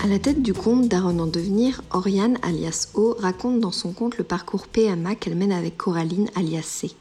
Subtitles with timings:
[0.00, 4.16] À la tête du conte d'Aaron en devenir, Oriane alias O raconte dans son conte
[4.16, 6.92] le parcours PMA qu'elle mène avec Coraline alias C.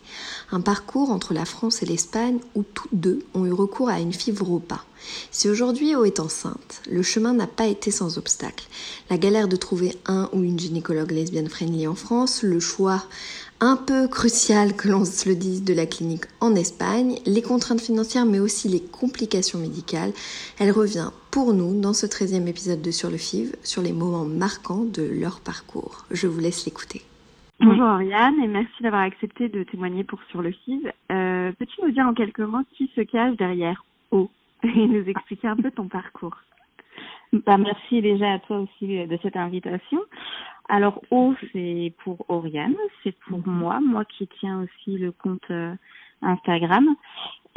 [0.52, 4.14] Un parcours entre la France et l'Espagne où toutes deux ont eu recours à une
[4.14, 4.84] fibropa.
[5.30, 8.66] Si aujourd'hui O est enceinte, le chemin n'a pas été sans obstacle.
[9.12, 13.04] La galère de trouver un ou une gynécologue lesbienne friendly en France, le choix
[13.60, 17.82] un peu crucial que l'on se le dise de la clinique en Espagne, les contraintes
[17.82, 20.14] financières mais aussi les complications médicales.
[20.58, 24.26] Elle revient pour nous dans ce 13e épisode de Sur le FIV sur les moments
[24.26, 26.08] marquants de leur parcours.
[26.10, 27.04] Je vous laisse l'écouter.
[27.60, 30.92] Bonjour Oriane et merci d'avoir accepté de témoigner pour Sur le FIV.
[31.12, 34.32] Euh, Peux-tu nous dire en quelques mots qui se cache derrière O
[34.64, 36.38] et nous expliquer un peu ton parcours?
[37.32, 40.02] Bah, Merci déjà à toi aussi de cette invitation.
[40.70, 45.76] Alors O, c'est pour Oriane, c'est pour moi, moi qui tiens aussi le compte euh,
[46.24, 46.96] Instagram.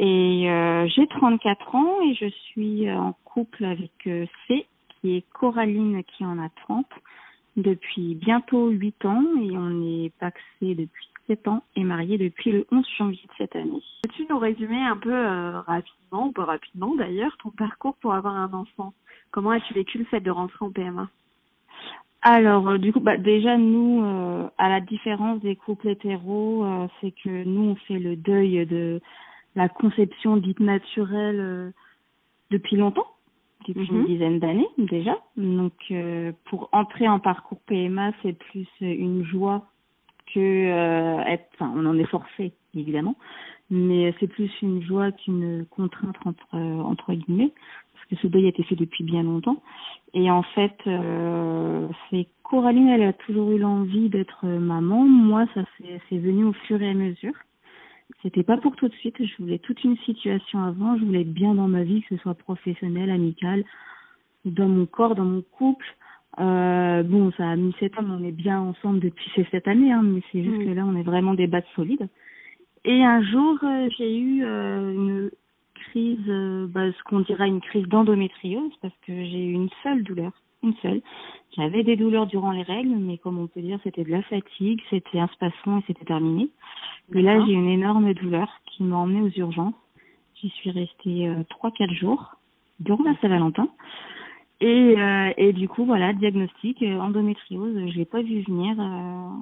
[0.03, 5.25] Et euh, j'ai 34 ans et je suis en couple avec euh, C, qui est
[5.31, 6.87] Coraline qui en a 30,
[7.55, 12.65] depuis bientôt 8 ans et on est paxé depuis 7 ans et marié depuis le
[12.71, 13.83] 11 janvier de cette année.
[14.01, 15.13] Peux-tu nous résumer un peu
[15.67, 18.93] rapidement, ou pas rapidement d'ailleurs, ton parcours pour avoir un enfant?
[19.29, 21.09] Comment as-tu vécu le fait de rentrer en PMA
[22.23, 26.87] alors, euh, du coup, bah, déjà, nous, euh, à la différence des couples hétéros, euh,
[26.99, 29.01] c'est que nous, on fait le deuil de
[29.55, 31.73] la conception dite naturelle
[32.51, 33.07] depuis longtemps,
[33.67, 34.05] depuis une mhm.
[34.05, 35.17] dizaine d'années déjà.
[35.37, 35.73] Donc,
[36.45, 39.67] pour entrer en parcours PMA, c'est plus une joie
[40.33, 43.15] que être, enfin, on en est forcé, évidemment,
[43.69, 47.51] mais c'est plus une joie qu'une contrainte entre, entre guillemets
[48.11, 49.61] que ce deuil a été fait depuis bien longtemps.
[50.13, 55.05] Et en fait, euh, c'est Coraline, elle a toujours eu l'envie d'être maman.
[55.05, 55.61] Moi, ça
[56.09, 57.33] c'est venu au fur et à mesure.
[58.23, 59.15] C'était pas pour tout de suite.
[59.19, 60.97] Je voulais toute une situation avant.
[60.97, 63.63] Je voulais être bien dans ma vie, que ce soit professionnel, amical,
[64.45, 65.85] dans mon corps, dans mon couple.
[66.39, 69.91] Euh, bon, ça a mis sept ans, on est bien ensemble depuis ces sept années,
[69.91, 70.65] hein, mais c'est juste mm.
[70.65, 72.07] que là, on est vraiment des bases solides.
[72.85, 75.31] Et un jour, euh, j'ai eu euh, une,
[75.75, 76.25] crise,
[76.69, 80.31] bah, ce qu'on dirait une crise d'endométriose, parce que j'ai eu une seule douleur,
[80.63, 81.01] une seule.
[81.55, 84.81] J'avais des douleurs durant les règles, mais comme on peut dire, c'était de la fatigue,
[84.89, 86.49] c'était un spasson et c'était terminé.
[87.09, 89.73] Mais là, j'ai une énorme douleur qui m'a emmenée aux urgences.
[90.35, 92.35] J'y suis restée euh, trois, quatre jours
[92.79, 93.67] durant la Saint-Valentin.
[94.61, 98.75] Et, euh, et du coup, voilà, diagnostic, endométriose, je l'ai pas vu venir.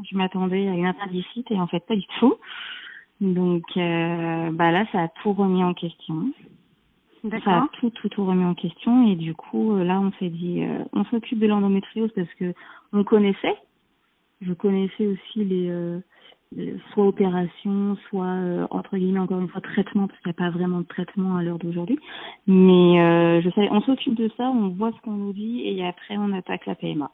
[0.09, 2.35] je m'attendais à une appendicite et en fait pas du tout.
[3.21, 6.31] Donc euh, bah là, ça a tout remis en question.
[7.21, 10.29] Ça a tout, tout, tout remis en question et du coup, euh, là, on s'est
[10.29, 12.53] dit, euh, on s'occupe de l'endométriose parce que
[12.93, 13.55] on connaissait.
[14.41, 15.99] Je connaissais aussi les, euh,
[16.93, 20.79] soit opération, soit entre guillemets encore une fois traitement parce qu'il n'y a pas vraiment
[20.79, 21.99] de traitement à l'heure d'aujourd'hui.
[22.47, 26.17] Mais je sais, on s'occupe de ça, on voit ce qu'on nous dit et après
[26.17, 27.11] on attaque la PMA.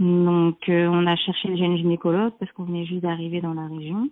[0.00, 4.10] Donc on a cherché une jeune gynécologue parce qu'on venait juste d'arriver dans la région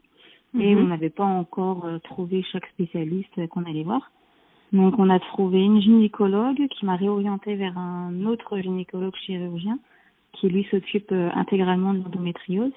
[0.58, 0.88] et on mhm.
[0.88, 4.12] n'avait pas encore trouvé chaque spécialiste qu'on allait voir.
[4.72, 9.78] Donc on a trouvé une gynécologue qui m'a réorienté vers un autre gynécologue chirurgien
[10.34, 12.72] qui lui s'occupe euh, intégralement de l'endométriose.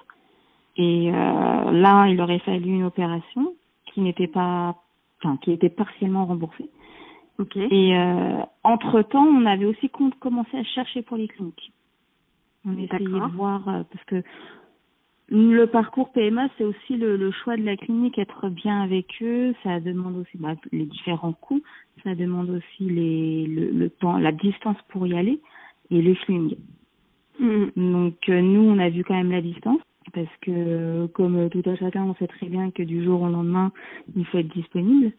[0.78, 3.54] Et euh, là, il aurait fallu une opération
[3.88, 4.76] qui n'était pas,
[5.22, 6.70] enfin, qui était partiellement remboursée.
[7.40, 7.68] Okay.
[7.70, 9.90] Et euh, entre temps, on avait aussi
[10.20, 11.74] commencé à chercher pour les cliniques.
[12.66, 14.24] On essayait de voir parce que
[15.34, 19.56] le parcours PMA, c'est aussi le, choix de la clinique, être bien avec eux.
[19.64, 21.62] Ça demande aussi bah, les différents coûts.
[22.04, 25.40] Ça demande aussi les, le, temps, la distance pour y aller
[25.90, 26.58] et le feeling.
[27.40, 27.66] Mm.
[27.78, 29.80] Donc euh, nous, on a vu quand même la distance
[30.14, 33.72] parce que comme tout à chacun, on sait très bien que du jour au lendemain,
[34.18, 35.14] il faut être disponible.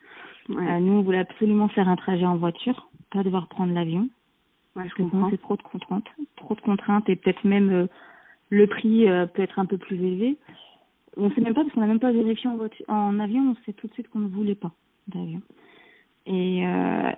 [0.50, 4.10] Euh, nous, on voulait absolument faire un trajet en voiture, pas devoir prendre l'avion.
[4.76, 5.30] Ouais, je comprends.
[5.30, 7.86] C'est trop de contraintes, trop de contraintes et peut-être même euh,
[8.52, 10.36] le prix euh, peut être un peu plus élevé.
[11.16, 12.58] On ne sait même pas parce qu'on n'a même pas vérifié en,
[12.94, 13.50] en avion.
[13.50, 14.72] On sait tout de suite qu'on ne voulait pas
[15.08, 15.40] d'avion.
[16.26, 17.10] Et euh,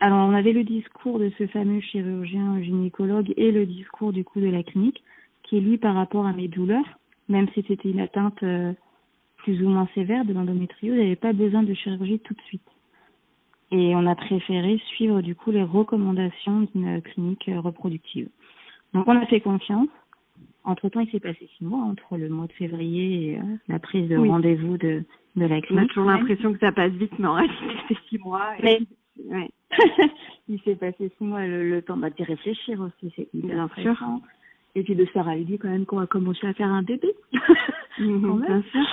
[0.00, 4.40] alors on avait le discours de ce fameux chirurgien gynécologue et le discours du coup
[4.40, 5.02] de la clinique
[5.44, 6.98] qui est lui par rapport à mes douleurs,
[7.28, 8.72] même si c'était une atteinte euh,
[9.36, 12.40] plus ou moins sévère de l'endométriose, il n'y avait pas besoin de chirurgie tout de
[12.42, 12.68] suite.
[13.70, 18.28] Et on a préféré suivre du coup les recommandations d'une clinique reproductive.
[18.92, 19.88] Donc on a fait confiance.
[20.64, 23.78] Entre temps, il s'est passé six mois entre le mois de février et euh, la
[23.78, 25.04] prise de rendez-vous de,
[25.36, 25.70] de la clinique.
[25.70, 27.54] On a toujours l'impression que ça passe vite, mais en réalité,
[27.88, 28.54] c'est six mois.
[28.62, 28.80] Et...
[29.26, 29.50] Ouais.
[30.48, 34.22] il s'est passé six mois le, temps bah, d'y réfléchir aussi, c'est hyper intéressant.
[34.74, 37.14] Et puis de se l'idée quand même qu'on va commencer à faire un bébé.
[37.96, 38.84] Mhm, bien sûr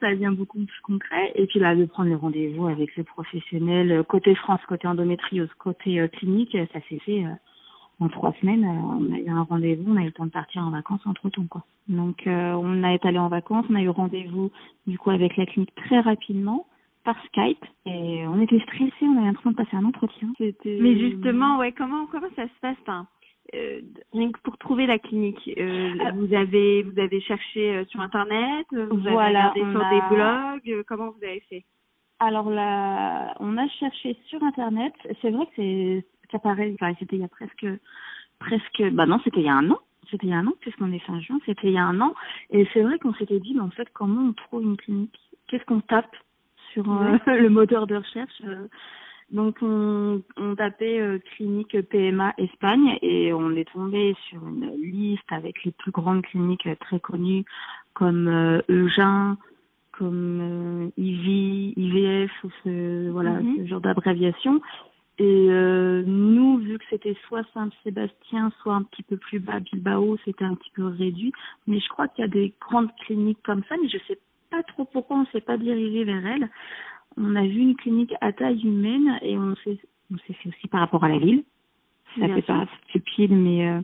[0.00, 1.32] ça devient beaucoup plus concret.
[1.34, 5.48] Et puis là, de prendre le rendez-vous avec le professionnel, euh, côté France, côté endométriose,
[5.58, 7.34] côté euh, clinique, ça s'est fait euh,
[8.00, 8.64] en trois semaines.
[8.64, 11.28] on a eu un rendez-vous, on a eu le temps de partir en vacances entre
[11.30, 11.64] temps, quoi.
[11.88, 14.50] Donc, on a été allé en vacances, on a eu rendez-vous
[14.86, 16.66] du coup avec la clinique très rapidement
[17.04, 20.32] par Skype et on était stressés, on avait l'impression de passer un entretien.
[20.64, 22.76] Mais justement, ouais, comment comment ça se passe
[23.54, 23.80] euh,
[24.12, 26.12] rien que pour trouver la clinique, euh, ah.
[26.12, 30.84] vous avez vous avez cherché euh, sur internet, vous voilà, avez regardé sur des blogs,
[30.86, 31.64] comment vous avez fait?
[32.20, 34.92] Alors là, on a cherché sur internet.
[35.20, 37.66] C'est vrai que c'est enfin, c'était il y a presque
[38.38, 39.78] presque, bah non, c'était il y a un an.
[40.10, 42.00] C'était il y a un an puisqu'on est fin juin, c'était il y a un
[42.00, 42.14] an.
[42.50, 45.18] Et c'est vrai qu'on s'était dit, mais en fait, comment on trouve une clinique?
[45.46, 46.16] Qu'est-ce qu'on tape
[46.72, 46.84] sur
[47.26, 48.42] le moteur de recherche
[49.30, 55.30] donc on, on tapait euh, clinique PMA Espagne et on est tombé sur une liste
[55.30, 57.44] avec les plus grandes cliniques euh, très connues
[57.94, 59.38] comme euh, Eugin,
[59.92, 63.58] comme euh, IV, IVF ou ce voilà mhm.
[63.58, 64.60] ce genre d'abréviation.
[65.22, 65.48] Et
[66.06, 70.54] nous, vu que c'était soit Saint-Sébastien, soit un petit peu plus bas Bilbao, c'était un
[70.54, 71.32] petit peu réduit.
[71.66, 74.18] Mais je crois qu'il y a des grandes cliniques comme ça, mais je sais
[74.50, 76.48] pas trop pourquoi on s'est pas dirigé vers elles
[77.16, 79.78] on a vu une clinique à taille humaine et on s'est
[80.12, 81.44] on s'est fait aussi par rapport à la ville.
[82.18, 83.80] Ça fait pas stupide, mais euh,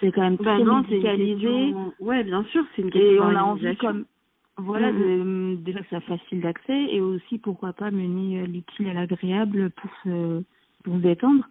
[0.00, 1.74] c'est quand même bah très non, médicalisé.
[2.00, 3.12] Ouais, bien sûr, c'est une question.
[3.12, 4.04] Et on a envie comme
[4.60, 5.56] voilà, mm-hmm.
[5.56, 9.70] de, déjà que ça facile d'accès et aussi pourquoi pas mener euh, l'utile à l'agréable
[9.70, 10.42] pour se
[10.84, 11.44] pour se détendre.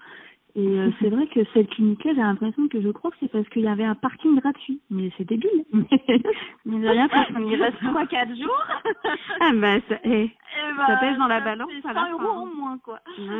[0.55, 3.47] Et euh, c'est vrai que cette clinique-là, j'ai l'impression que je crois que c'est parce
[3.49, 4.81] qu'il y avait un parking gratuit.
[4.89, 5.63] Mais c'est débile.
[6.65, 8.65] Mais de rien, parce qu'on y reste 3-4 jours.
[9.41, 11.69] ah bah, ça, eh, eh bah, ça pèse dans la balance.
[11.83, 12.99] 100 euros en moins, quoi.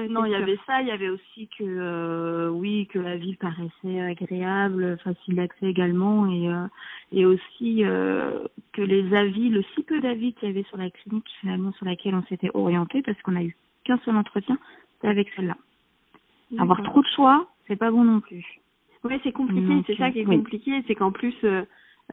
[0.09, 0.81] non, il y avait ça.
[0.81, 6.31] Il y avait aussi que, euh, oui, que la ville paraissait agréable, facile d'accès également.
[6.31, 6.67] Et, euh,
[7.11, 10.91] et aussi euh, que les avis, le si peu d'avis qu'il y avait sur la
[10.91, 14.59] clinique, finalement, sur laquelle on s'était orienté, parce qu'on a eu qu'un seul entretien,
[14.93, 15.55] c'était avec celle-là.
[16.57, 18.45] Avoir trop de choix, c'est pas bon non plus.
[19.03, 19.83] Oui, c'est compliqué.
[19.87, 21.63] C'est ça qui est compliqué, c'est qu'en plus, euh,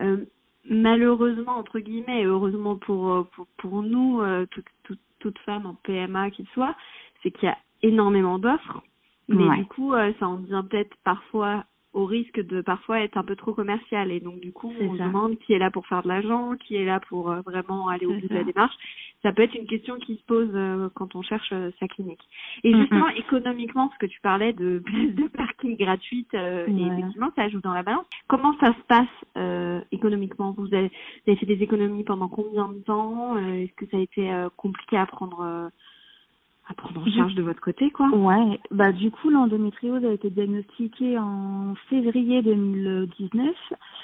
[0.03, 0.25] euh,
[0.69, 5.67] malheureusement entre guillemets, et heureusement pour euh, pour, pour nous, euh, toute, toute, toute femme
[5.67, 6.77] en PMA qu'il soit,
[7.23, 8.83] c'est qu'il y a énormément d'offres.
[9.29, 11.65] Mais du coup, ça en devient peut-être parfois
[11.97, 14.13] au risque de parfois être un peu trop commercial.
[14.13, 16.85] Et donc du coup on demande qui est là pour faire de l'argent, qui est
[16.85, 18.75] là pour euh, vraiment aller au bout de la démarche.
[19.23, 22.21] Ça peut être une question qui se pose euh, quand on cherche euh, sa clinique.
[22.65, 24.83] Et justement économiquement, parce que tu parlais de
[25.17, 28.07] de parking gratuite et effectivement ça ajoute dans la balance.
[28.29, 30.55] Comment ça se passe économiquement?
[30.57, 33.39] Vous avez, vous avez, fait des économies pendant combien de temps?
[33.39, 35.71] Est-ce que ça a été compliqué à prendre
[36.69, 38.09] à prendre en charge de votre côté, quoi.
[38.09, 43.55] Ouais, bah du coup l'endométriose a été diagnostiquée en février 2019.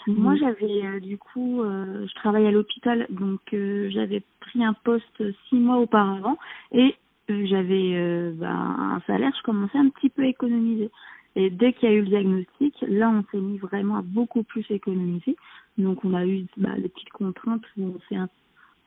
[0.07, 0.15] Mhm.
[0.15, 4.75] Moi j'avais euh, du coup, euh, je travaille à l'hôpital, donc euh, j'avais pris un
[4.75, 6.39] poste six mois auparavant
[6.71, 6.95] et
[7.29, 10.91] j'avais bah, un salaire, je commençais un petit peu à économiser.
[11.35, 14.43] Et dès qu'il y a eu le diagnostic, là on s'est mis vraiment à beaucoup
[14.43, 15.37] plus économiser.
[15.79, 18.29] Donc on a eu bah, des petites contraintes où on s'est un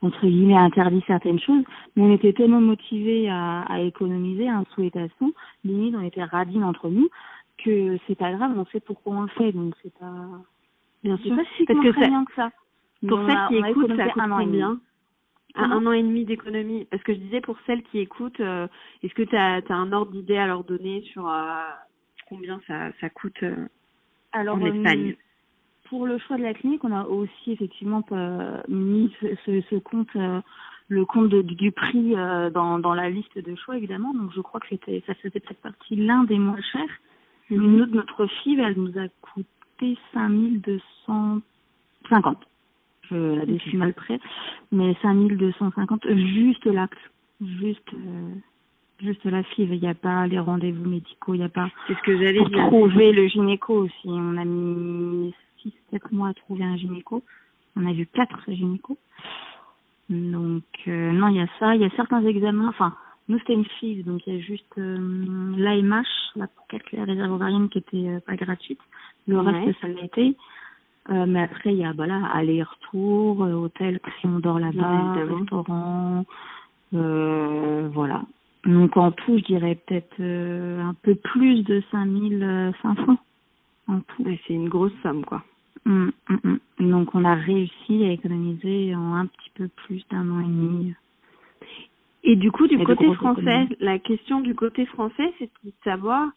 [0.05, 1.63] entre guillemets interdit certaines choses,
[1.95, 5.33] mais on était tellement motivés à, à économiser, un souhaitation,
[5.63, 7.09] limite on était radines entre nous,
[7.63, 10.13] que c'est pas grave, on sait pourquoi on le fait, donc c'est pas
[11.03, 11.93] bien sûr, pas si parce que,
[12.35, 12.51] ça.
[13.07, 14.79] Pour celles qui écoutent, ça coûte un combien
[15.55, 16.85] un, un, an et demi d'économie.
[16.85, 18.67] Parce que je disais pour celles qui écoutent, euh,
[19.03, 21.61] est-ce que tu as, un ordre d'idée à leur donner sur euh,
[22.27, 23.67] combien ça, ça coûte euh,
[24.31, 25.15] Alors, en Espagne?
[25.89, 30.13] Pour le choix de la clinique, on a aussi effectivement euh, mis ce, ce, compte,
[30.15, 30.41] euh,
[30.87, 34.13] le compte du prix euh, dans, dans la liste de choix évidemment.
[34.13, 36.99] Donc je crois que c'était, ça faisait peut-être partie l'un des moins chers.
[37.49, 37.63] Mhm.
[37.63, 42.37] Une autre, notre FIV, elle nous a coûté 5250.
[43.09, 44.19] Je la décime mal près,
[44.71, 46.97] mais 5250 juste l'acte,
[47.39, 47.91] juste
[49.01, 49.75] juste la FIV.
[49.75, 51.35] Il n'y a pas les rendez-vous médicaux.
[51.35, 51.69] Il n'y a pas.
[51.87, 52.67] C'est ce que j'allais dire.
[52.67, 54.07] trouver le gynéco aussi.
[54.07, 57.23] On a mis 6-7 mois à trouver un gynéco.
[57.75, 58.97] On a vu quatre gynécos.
[60.09, 61.75] Donc euh, non, il y a ça.
[61.75, 62.69] Il y a certains examens.
[62.69, 62.93] Enfin,
[63.27, 66.05] nous c'était une FIV, donc il y a juste euh, l'AMH,
[66.35, 68.79] la pour calculer la réserve ovarienne, qui était euh, pas gratuite.
[69.27, 70.35] Le reste, ça l'a été.
[71.09, 76.25] Euh, mais après, il y a voilà, aller-retour, hôtel si on dort là-bas, restaurant,
[76.93, 78.23] euh, voilà.
[78.65, 83.17] Donc en tout, je dirais peut-être euh, un peu plus de 5500
[83.87, 84.23] en tout.
[84.23, 85.43] Ouais, c'est une grosse somme, quoi.
[85.85, 86.35] Mm, mm,
[86.79, 86.89] mm.
[86.91, 90.93] Donc on a réussi à économiser en un petit peu plus d'un an et demi.
[92.23, 93.77] Et du coup, du Et côté français, économies.
[93.79, 96.27] la question du côté français, c'est de savoir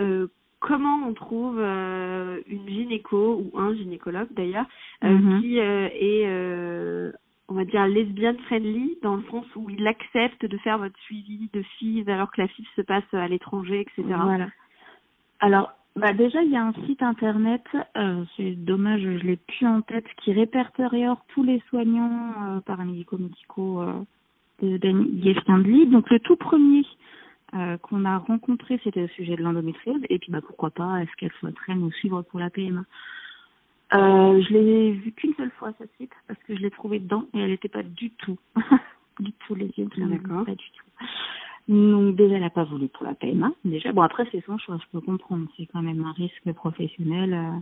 [0.00, 0.26] euh,
[0.58, 4.66] comment on trouve euh, une gynéco ou un gynécologue d'ailleurs
[5.04, 5.40] euh, Mhm.
[5.40, 7.12] qui est,
[7.48, 11.48] on va dire, lesbian friendly dans le sens où il accepte de faire votre suivi
[11.52, 14.02] de FIV alors que la FIV se passe à l'étranger, etc.
[14.20, 14.48] Voilà.
[15.38, 17.64] Alors, bah déjà, il y a un site internet,
[17.96, 23.16] euh, c'est dommage, je l'ai plus en tête, qui répertorie tous les soignants euh, paramédicaux
[23.16, 24.04] médicaux euh,
[24.60, 25.86] de Friendly.
[25.86, 26.84] Donc le tout premier
[27.54, 30.02] euh, qu'on a rencontré, c'était au sujet de l'endométriose.
[30.10, 32.84] Et puis, bah pourquoi pas, est-ce qu'elle souhaiterait nous suivre pour la PMA
[33.94, 37.24] euh, Je l'ai vu qu'une seule fois ce site parce que je l'ai trouvé dedans
[37.32, 38.36] et elle n'était pas du tout,
[39.20, 40.44] du tout les yeux, D'accord.
[40.44, 41.06] pas du tout.
[41.68, 43.50] Donc déjà, elle n'a pas voulu pour la PMA.
[43.64, 45.46] Déjà, bon après c'est son choix, je peux comprendre.
[45.56, 47.58] C'est quand même un risque professionnel, euh,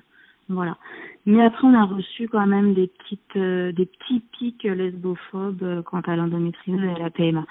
[0.49, 0.76] voilà.
[1.25, 5.82] Mais après, on a reçu quand même des petites, euh, des petits pics lesbophobes euh,
[5.82, 7.44] quant à l'endométriose et à la PMA.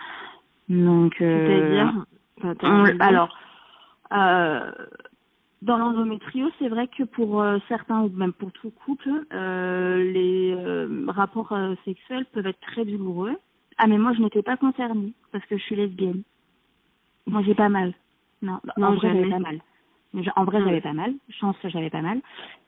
[0.70, 2.06] Donc, euh, C'est-à-dire
[3.00, 3.36] alors,
[4.14, 4.72] euh,
[5.62, 10.54] dans l'endométriose, c'est vrai que pour euh, certains ou même pour tout couple, euh, les
[10.54, 13.38] euh, rapports sexuels peuvent être très douloureux.
[13.78, 16.22] Ah mais moi je n'étais pas concernée parce que je suis lesbienne.
[17.28, 17.94] Moi j'ai pas mal.
[18.42, 19.62] Non, Non, en vrai j'avais pas mal.
[20.36, 21.14] En vrai Ah j'avais pas mal.
[21.30, 22.22] Chance j'avais pas mal.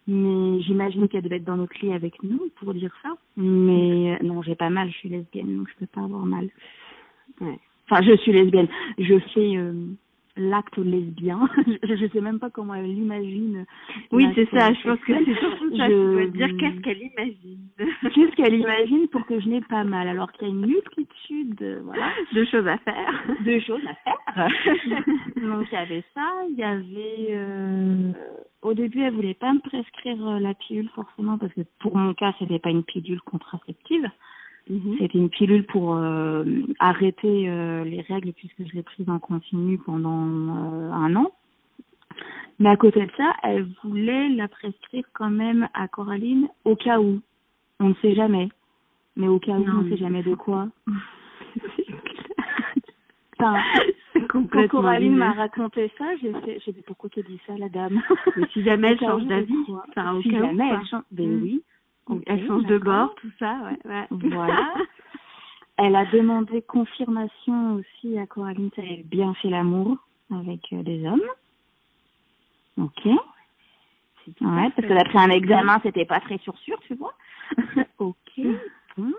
[0.07, 3.09] Mais j'imagine qu'elle devait être dans notre lit avec nous pour dire ça.
[3.37, 4.89] Mais euh, non j'ai pas mal.
[4.89, 6.49] Je suis lesbienne donc je peux pas avoir mal.
[7.41, 7.59] Ouais.
[7.89, 8.67] Enfin, je suis lesbienne.
[8.97, 9.73] Je fais euh,
[10.37, 11.49] l'acte lesbien.
[11.83, 13.65] je, je sais même pas comment elle l'imagine.
[14.11, 14.73] Oui, c'est ça.
[14.73, 15.89] Je pense que c'est surtout ça.
[15.89, 17.67] Je- dois dire qu'est-ce qu'elle imagine
[18.13, 21.61] Qu'est-ce qu'elle imagine pour que je n'ai pas mal alors qu'il y a une multitude
[21.61, 23.23] euh, voilà, de choses à faire.
[23.45, 24.49] de choses à faire.
[25.41, 28.11] Donc il y avait ça, il y avait euh,
[28.61, 32.13] au début elle voulait pas me prescrire euh, la pilule forcément parce que pour mon
[32.13, 34.09] cas c'était pas une pilule contraceptive.
[34.69, 34.95] Mhm.
[34.99, 36.43] C'était une pilule pour euh,
[36.79, 41.31] arrêter euh, les règles puisque je l'ai prise en continu pendant euh, un an.
[42.59, 46.99] Mais à côté de ça, elle voulait la prescrire quand même à Coraline au cas
[46.99, 47.19] où.
[47.79, 48.49] On ne sait jamais.
[49.17, 50.67] Mais au cas où, Non, on ne sait jamais de quoi.
[53.37, 53.59] Enfin,
[54.29, 58.01] quand Coraline m'a raconté ça, j'ai fait, j'ai dit pourquoi tu dis ça, la dame?
[58.37, 59.53] Mais si jamais elle change d'avis,
[59.89, 61.43] enfin au Si cas jamais elle change, ben Mm.
[61.43, 61.61] oui.
[62.27, 63.07] Elle change de d'accord.
[63.07, 63.91] bord, tout ça, ouais.
[63.91, 64.07] ouais.
[64.11, 64.73] Voilà.
[65.77, 69.97] Elle a demandé confirmation aussi à Coraline si elle avait bien fait l'amour
[70.31, 71.21] avec euh, des hommes.
[72.77, 73.05] Ok.
[73.05, 77.13] Ouais, parce que d'après un examen, c'était pas très sûr sûr, tu vois.
[77.99, 78.41] ok.
[78.97, 79.13] Bon,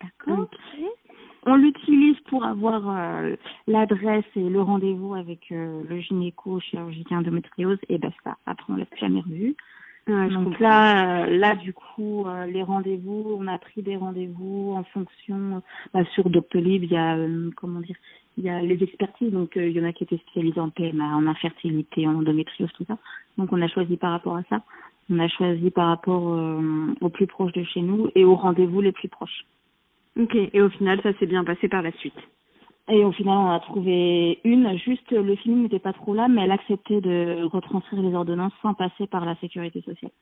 [0.00, 0.44] d'accord.
[0.44, 0.58] Ok.
[1.44, 7.78] On l'utilise pour avoir euh, l'adresse et le rendez-vous avec euh, le gynéco chirurgien endométriose
[7.88, 8.36] et basta.
[8.46, 9.56] Après, on l'a jamais revu.
[10.08, 14.72] Ouais, Donc là, euh, là du coup, euh, les rendez-vous, on a pris des rendez-vous
[14.76, 15.62] en fonction.
[15.92, 17.96] Bah, sur Doctolib, il y a euh, comment dire,
[18.38, 19.32] il y a les expertises.
[19.32, 22.70] Donc euh, il y en a qui étaient spécialisés en PMA, en infertilité, en endométriose,
[22.74, 22.98] tout ça.
[23.36, 24.62] Donc on a choisi par rapport à ça.
[25.10, 28.80] On a choisi par rapport euh, au plus proche de chez nous et aux rendez-vous
[28.80, 29.44] les plus proches.
[30.20, 30.36] Ok.
[30.36, 32.14] Et au final, ça s'est bien passé par la suite.
[32.88, 34.76] Et au final, on a trouvé une.
[34.78, 38.74] Juste, le film n'était pas trop là, mais elle acceptait de retranscrire les ordonnances sans
[38.74, 40.12] passer par la sécurité sociale.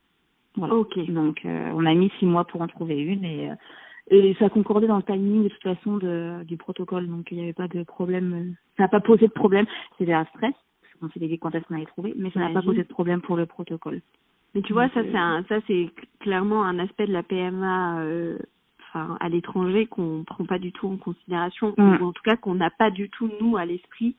[0.57, 0.75] Voilà.
[0.75, 0.99] Ok.
[1.11, 3.55] Donc, euh, on a mis six mois pour en trouver une et, euh,
[4.11, 7.07] et ça concordait dans le timing de toute façon de, du protocole.
[7.07, 8.33] Donc, il n'y avait pas de problème.
[8.33, 9.67] euh, Ça n'a pas posé de problème.
[9.99, 12.51] C'était un stress parce qu'on s'était dit quand est-ce qu'on allait trouver, mais ça n'a
[12.51, 14.01] pas posé de problème pour le protocole.
[14.55, 15.91] Mais tu vois, Donc, ça euh, c'est un, ça c'est
[16.21, 18.39] clairement un aspect de la PMA, euh,
[18.95, 21.99] enfin à l'étranger qu'on prend pas du tout en considération, Mm.
[22.01, 24.15] ou en tout cas qu'on n'a pas du tout nous à l'esprit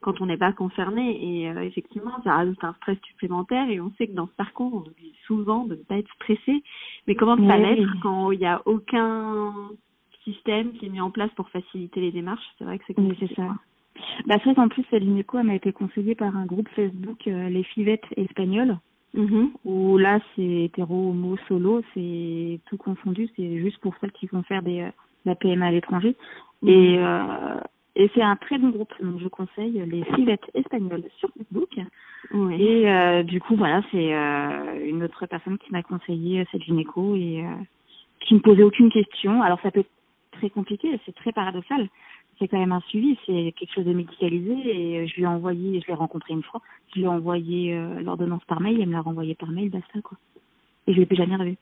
[0.00, 1.40] quand on n'est pas concerné.
[1.42, 3.68] Et euh, effectivement, ça rajoute un stress supplémentaire.
[3.70, 6.62] Et on sait que dans ce parcours, on dit souvent de ne pas être stressé.
[7.06, 7.62] Mais comment ne pas Oui.
[7.62, 9.52] l'être quand il n'y a aucun
[10.24, 12.44] système qui est mis en place pour faciliter les démarches?
[12.58, 13.26] C'est vrai que c'est Oui, compliqué.
[13.28, 13.54] c'est ça.
[14.26, 15.04] Bah, qu'en plus, elle
[15.44, 18.78] m'a été conseillée par un groupe Facebook, euh, les fivettes espagnoles.
[19.14, 19.50] Mhm.
[19.64, 24.42] où là c'est hétéro, homo, solo, c'est tout confondu, c'est juste pour celles qui vont
[24.42, 24.90] faire des euh,
[25.24, 26.16] la PMA à l'étranger.
[26.62, 26.68] Mhm.
[26.68, 27.60] Et euh,
[27.94, 28.92] Et c'est un très bon groupe.
[29.02, 31.68] Donc, je conseille les filettes espagnoles sur Facebook.
[32.58, 37.14] Et euh, du coup, voilà, c'est euh, une autre personne qui m'a conseillé cette gynéco
[37.16, 37.44] et
[38.20, 39.42] qui me posait aucune question.
[39.42, 39.90] Alors, ça peut être
[40.32, 41.88] très compliqué, c'est très paradoxal.
[42.42, 45.80] C'est quand même un suivi, c'est quelque chose de médicalisé et je lui ai envoyé,
[45.80, 46.60] je l'ai rencontré une fois,
[46.92, 50.18] je lui ai envoyé l'ordonnance par mail, elle me l'a renvoyé par mail, basta quoi.
[50.88, 51.56] Et je l'ai plus jamais revu.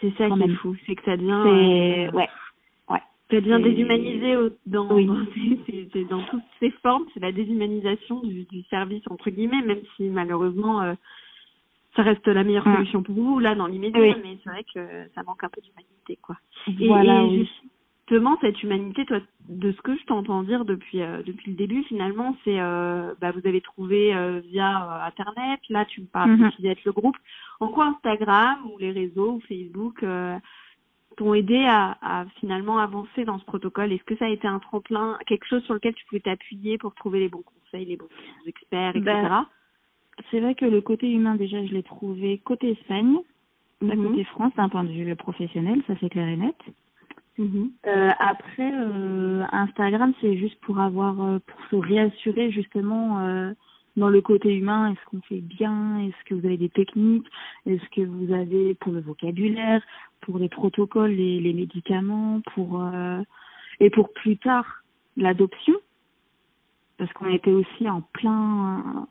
[0.00, 1.42] C'est ça qui est fou, c'est que ça devient.
[1.44, 2.28] C'est ouais.
[3.30, 4.34] Ça devient déshumanisé
[4.66, 7.04] dans, dans, dans, toutes ses formes.
[7.12, 10.94] C'est la déshumanisation du, du, service, entre guillemets, même si malheureusement, euh,
[11.96, 15.24] ça reste la meilleure solution pour vous, là, dans l'immédiat, mais c'est vrai que ça
[15.24, 16.36] manque un peu d'humanité, quoi.
[16.86, 17.48] Voilà, et,
[18.08, 21.82] justement, cette humanité, toi, de ce que je t'entends dire depuis euh, depuis le début,
[21.84, 24.14] finalement, c'est, euh, bah, vous avez trouvé
[24.48, 27.16] via Internet, là, tu me parles mm d'être le groupe.
[27.60, 30.04] En quoi Instagram ou les réseaux ou Facebook
[31.16, 33.92] t'ont aidé à, à, finalement avancer dans ce protocole?
[33.92, 36.94] Est-ce que ça a été un tremplin, quelque chose sur lequel tu pouvais t'appuyer pour
[36.94, 38.08] trouver les bons conseils, les bons
[38.46, 39.04] experts, etc.
[39.04, 39.46] Ben,
[40.30, 43.18] c'est vrai que le côté humain, déjà, je l'ai trouvé côté Espagne,
[43.80, 46.56] mm côté France, d'un point de vue professionnel, ça c'est clair et net.
[47.38, 47.70] Mhm.
[47.86, 53.20] Euh, après, euh, Instagram, c'est juste pour avoir, euh, pour se réassurer justement
[53.96, 56.00] dans le côté humain, est-ce qu'on fait bien?
[56.00, 57.26] Est-ce que vous avez des techniques?
[57.66, 59.82] Est-ce que vous avez pour le vocabulaire,
[60.20, 62.84] pour les protocoles, les, les médicaments, pour
[63.80, 64.66] et pour plus tard
[65.16, 65.74] l'adoption?
[66.98, 69.06] Parce qu'on était aussi en plein,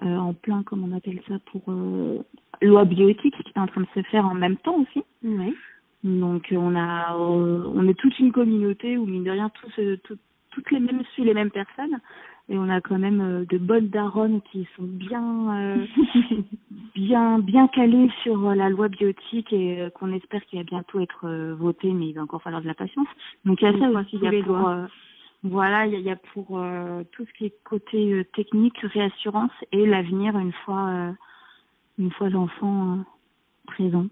[0.00, 1.62] en plein, comment on appelle ça, pour
[2.60, 5.04] loi bioéthique qui est en train de se faire en même temps aussi.
[5.22, 5.54] Oui.
[6.04, 10.16] Donc on a, on est toute une communauté où mine de rien tous,
[10.50, 11.98] toutes les mêmes suivent les mêmes personnes.
[12.50, 15.86] Et on a quand même euh, de bonnes daronnes qui sont bien euh,
[16.94, 21.28] bien bien calées sur euh, la loi biotique et qu'on espère qu'il va bientôt être
[21.58, 23.08] voté mais il va encore falloir de la patience.
[23.44, 24.70] Donc il y a ça aussi il y a pour
[25.42, 26.60] voilà il y a, pour
[27.12, 31.14] tout ce qui est côté technique réassurance et l'avenir une fois
[31.98, 32.98] une fois l'enfant
[33.66, 34.06] présent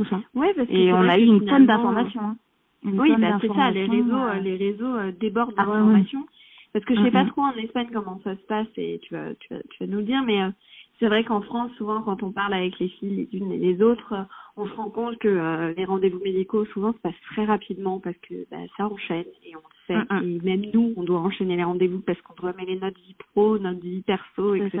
[0.00, 0.20] tout ça.
[0.34, 2.36] Ouais, parce que et on a eu une tonne d'informations hein.
[2.84, 6.24] oui bah, c'est ça les réseaux les réseaux débordent ah d'informations.
[6.72, 9.34] Parce que je sais pas trop en Espagne comment ça se passe et tu vas,
[9.40, 10.50] tu vas, tu vas nous le dire, mais euh,
[10.98, 13.82] c'est vrai qu'en France, souvent, quand on parle avec les filles les unes et les
[13.82, 14.22] autres, euh,
[14.56, 18.16] on se rend compte que euh, les rendez-vous médicaux, souvent, se passent très rapidement parce
[18.18, 19.60] que bah, ça enchaîne et on
[19.94, 20.24] sait.
[20.24, 23.58] Et même nous, on doit enchaîner les rendez-vous parce qu'on doit mêler notre vie pro,
[23.58, 24.80] notre vie perso, etc.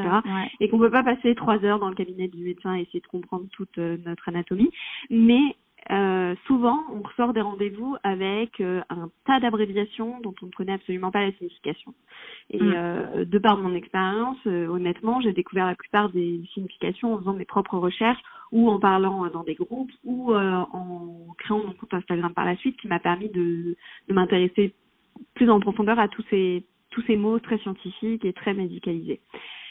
[0.60, 3.06] Et qu'on peut pas passer trois heures dans le cabinet du médecin et essayer de
[3.06, 4.70] comprendre toute notre anatomie.
[5.10, 5.56] Mais
[5.90, 10.74] euh, souvent, on ressort des rendez-vous avec euh, un tas d'abréviations dont on ne connaît
[10.74, 11.94] absolument pas la signification.
[12.50, 12.72] Et mm.
[12.76, 17.32] euh, de par mon expérience, euh, honnêtement, j'ai découvert la plupart des significations en faisant
[17.32, 18.20] mes propres recherches
[18.52, 22.76] ou en parlant dans des groupes ou en créant mon compte Instagram par la suite,
[22.80, 23.76] qui m'a permis de,
[24.08, 24.74] de m'intéresser
[25.40, 29.20] plus en profondeur à tous ces tous ces mots très scientifiques et très médicalisés.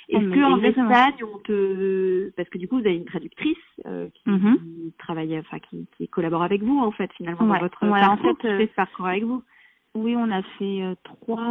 [0.08, 4.08] Est-ce que en Espagne, on te, parce que du coup, vous avez une traductrice euh,
[4.16, 4.94] qui, mm-hmm.
[4.98, 8.36] travaille, enfin qui, qui, collabore avec vous en fait finalement dans votre voilà, parcours, en
[8.36, 9.44] fait, euh, ce parcours avec vous?
[9.94, 11.46] Oui, on a fait euh, trois,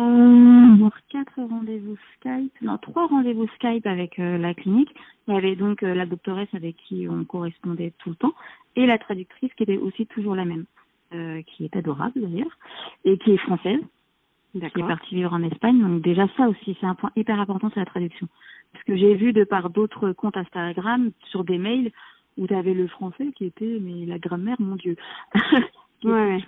[0.78, 4.92] voire quatre rendez-vous Skype, non trois rendez-vous Skype avec euh, la clinique.
[5.28, 8.34] Il y avait donc la doctoresse avec qui on correspondait tout le temps
[8.74, 10.64] et la traductrice qui était aussi toujours la même,
[11.46, 12.58] qui est adorable d'ailleurs
[13.04, 13.80] et qui est française
[14.52, 15.80] qui est parti vivre en Espagne.
[15.80, 18.28] Donc déjà ça aussi, c'est un point hyper important, c'est la traduction.
[18.72, 21.90] Parce que j'ai vu de par d'autres comptes Instagram sur des mails
[22.36, 24.96] où tu avais le français qui était mais la grammaire, mon Dieu.
[26.04, 26.38] ouais,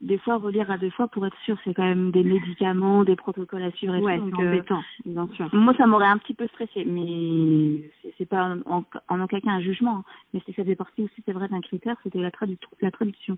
[0.00, 3.16] des fois relire à deux fois pour être sûr, c'est quand même des médicaments, des
[3.16, 5.48] protocoles à suivre et ouais, c'est euh, embêtant, bien sûr.
[5.52, 9.60] Moi, ça m'aurait un petit peu stressé, mais c'est pas en, en, aucun cas un
[9.60, 9.98] jugement.
[9.98, 10.04] Hein.
[10.32, 13.36] Mais c'est ça fait partie aussi, c'est vrai, d'un critère, c'était la, tradu la traduction.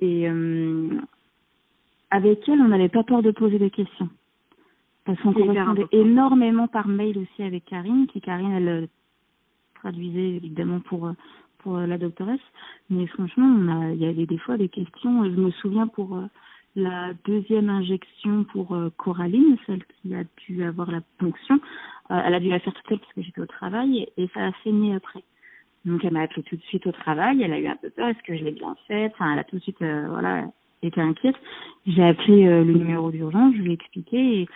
[0.00, 0.88] Et euh,
[2.10, 4.08] avec elle, on n'avait pas peur de poser des questions.
[5.04, 8.86] Parce qu'on correspondait énormément par mail aussi avec Karine, qui Karine, elle euh,
[9.76, 11.12] traduisait évidemment pour euh,
[11.58, 12.40] pour euh, la doctoresse.
[12.90, 15.24] Mais franchement, on a, il y avait des fois des questions.
[15.24, 16.18] Je me souviens pour
[16.76, 21.60] la deuxième injection pour Coraline, celle qui a dû avoir la ponction.
[22.08, 24.52] elle a dû la faire toute seule parce que j'étais au travail et, ça a
[24.62, 25.24] saigné après.
[25.84, 27.42] Donc elle m'a appelé tout de suite au travail.
[27.42, 28.08] Elle a eu un peu peur.
[28.08, 30.44] Est-ce que je l'ai bien fait Enfin, elle a tout de suite, voilà,
[30.82, 31.36] était inquiète.
[31.86, 34.48] J'ai appelé euh, le numéro d'urgence, je lui ai expliqué et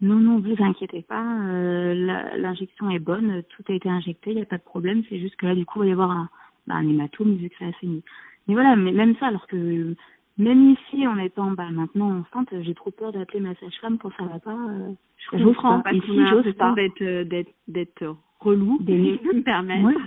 [0.00, 1.94] non, non, vous inquiétez pas, euh,
[2.38, 5.36] l'injection est bonne, tout a été injecté, il n'y a pas de problème, c'est juste
[5.36, 6.30] que là, du coup, il va y avoir un,
[6.66, 8.02] bah, un hématome vu que ça a saigné.
[8.48, 9.94] Mais voilà, mais même ça, alors que
[10.38, 14.24] même ici, en étant bah, maintenant enceinte, j'ai trop peur d'appeler ma sage-femme quand ça
[14.24, 14.56] va pas.
[14.56, 14.90] Euh,
[15.34, 15.92] je comprends, pas.
[15.92, 16.72] Ici, j'ose pas.
[16.72, 20.00] D'être, d'être, d'être relou, des me permettre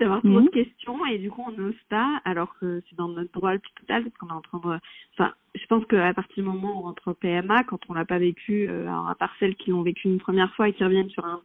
[0.00, 3.32] d'avoir trop de questions et du coup on n'ose pas alors que c'est dans notre
[3.32, 4.78] droit le plus total parce qu'on est en train de
[5.14, 8.04] enfin je pense qu'à partir du moment où on rentre au PMA, quand on l'a
[8.04, 10.82] pas vécu, euh, alors à part celles qui l'ont vécu une première fois et qui
[10.82, 11.40] reviennent sur un,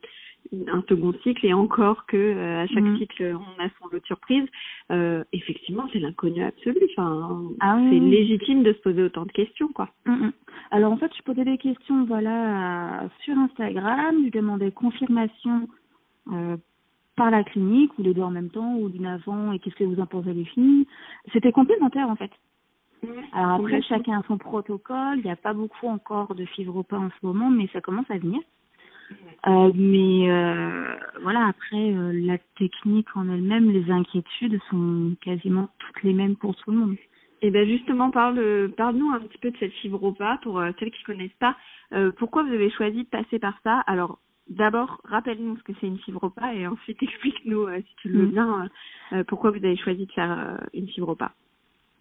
[0.67, 2.97] un second cycle, et encore que euh, à chaque mm.
[2.99, 4.47] cycle on a son lot de surprises,
[4.91, 6.79] euh, effectivement c'est l'inconnu absolu.
[6.91, 9.89] Enfin, ah c'est légitime de se poser autant de questions, quoi.
[10.05, 10.29] Mm.
[10.71, 15.67] Alors en fait, je posais des questions, voilà, sur Instagram, je demandais confirmation.
[16.31, 16.57] Euh,
[17.17, 19.83] par la clinique ou les deux en même temps ou d'une avant et qu'est-ce que
[19.83, 20.87] vous en pensez les filles?
[21.33, 22.31] C'était complémentaire en fait
[23.31, 25.17] alors après, chacun a son protocole.
[25.17, 28.17] Il n'y a pas beaucoup encore de fibropas en ce moment, mais ça commence à
[28.17, 28.41] venir.
[29.47, 36.03] Euh, mais euh, voilà, après, euh, la technique en elle-même, les inquiétudes sont quasiment toutes
[36.03, 36.95] les mêmes pour tout le monde.
[37.43, 41.03] Et eh ben justement, parle, parle-nous un petit peu de cette fibropa pour celles qui
[41.07, 41.55] ne connaissent pas.
[42.17, 43.81] pourquoi vous avez choisi de passer par ça?
[43.81, 44.17] Alors,
[44.49, 48.31] d'abord, rappelle-nous ce que c'est une fibropa et ensuite explique-nous, si tu le veux mm.
[48.31, 48.69] bien,
[49.27, 51.31] pourquoi vous avez choisi de faire une fibropa.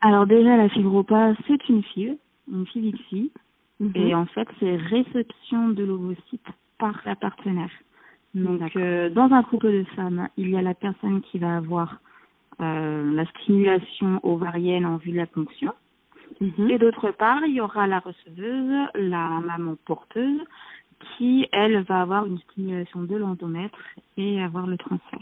[0.01, 2.17] Alors déjà, la fibropa, c'est une FIV,
[2.53, 3.31] une FIV
[3.81, 3.93] mhm.
[3.95, 6.47] et en fait, c'est réception de l'ovocyte
[6.79, 7.71] par la partenaire.
[8.35, 11.97] Donc, euh, dans un couple de femmes, il y a la personne qui va avoir
[12.61, 15.73] euh, la stimulation ovarienne en vue de la ponction.
[16.43, 16.71] Mhm.
[16.71, 20.41] Et d'autre part, il y aura la receveuse, la maman porteuse,
[21.17, 23.79] qui, elle, va avoir une stimulation de l'endomètre
[24.17, 25.21] et avoir le transfert.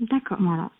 [0.00, 0.38] D'accord.
[0.40, 0.70] Voilà.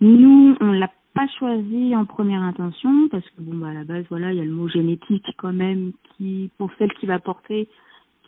[0.00, 4.04] Nous, on l'a pas choisi en première intention parce que bon bah à la base
[4.08, 7.68] voilà il y a le mot génétique quand même qui pour celle qui va porter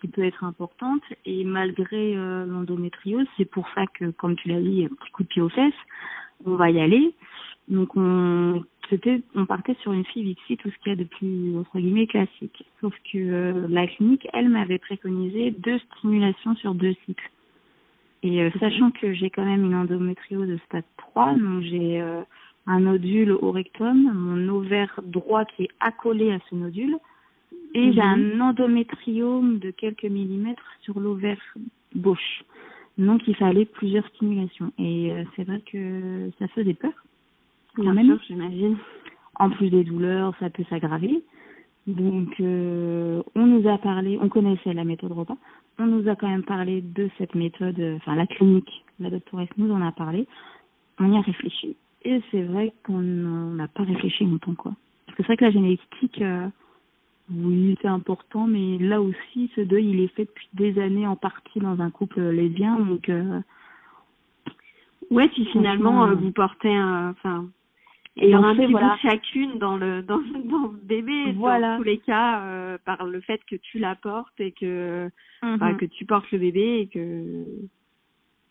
[0.00, 4.60] qui peut être importante et malgré euh, l'endométriose c'est pour ça que comme tu l'as
[4.60, 5.72] dit un petit coup de pied aux fesses
[6.44, 7.14] on va y aller
[7.68, 11.56] donc on c'était on partait sur une fille tout ce qu'il y a de plus
[11.56, 16.94] entre guillemets classique sauf que euh, la clinique elle m'avait préconisé deux stimulations sur deux
[17.06, 17.30] cycles
[18.22, 22.02] et euh, sachant que j'ai quand même une endométriose de stade 3 donc j'ai
[22.66, 26.96] un nodule au rectum, mon ovaire droit qui est accolé à ce nodule,
[27.74, 28.40] et j'ai mhm.
[28.40, 31.40] un endométriome de quelques millimètres sur l'ovaire
[31.96, 32.44] gauche.
[32.96, 34.72] Donc il fallait plusieurs stimulations.
[34.78, 36.92] Et euh, c'est vrai que ça faisait peur.
[37.76, 38.18] Quand même.
[38.26, 38.76] j'imagine.
[39.36, 41.22] En plus des douleurs, ça peut s'aggraver.
[41.86, 45.36] Donc euh, on nous a parlé, on connaissait la méthode repas,
[45.78, 49.70] on nous a quand même parlé de cette méthode, enfin la clinique, la doctoresse nous
[49.70, 50.26] en a parlé,
[50.98, 54.72] on y a réfléchi et c'est vrai qu'on n'a pas réfléchi longtemps, quoi.
[55.06, 56.48] Parce que c'est vrai que la génétique, euh,
[57.32, 61.16] oui, c'est important, mais là aussi, ce deuil, il est fait depuis des années en
[61.16, 63.08] partie dans un couple lesbien, donc.
[63.08, 63.40] Euh,
[65.10, 67.46] ouais, si finalement euh, vous portez un, enfin,
[68.16, 68.96] et un petit voilà.
[69.02, 71.72] chacune dans le dans, dans bébé voilà.
[71.72, 75.10] dans tous les cas par le fait que tu la portes et que
[75.42, 77.44] mm que tu portes le bébé et que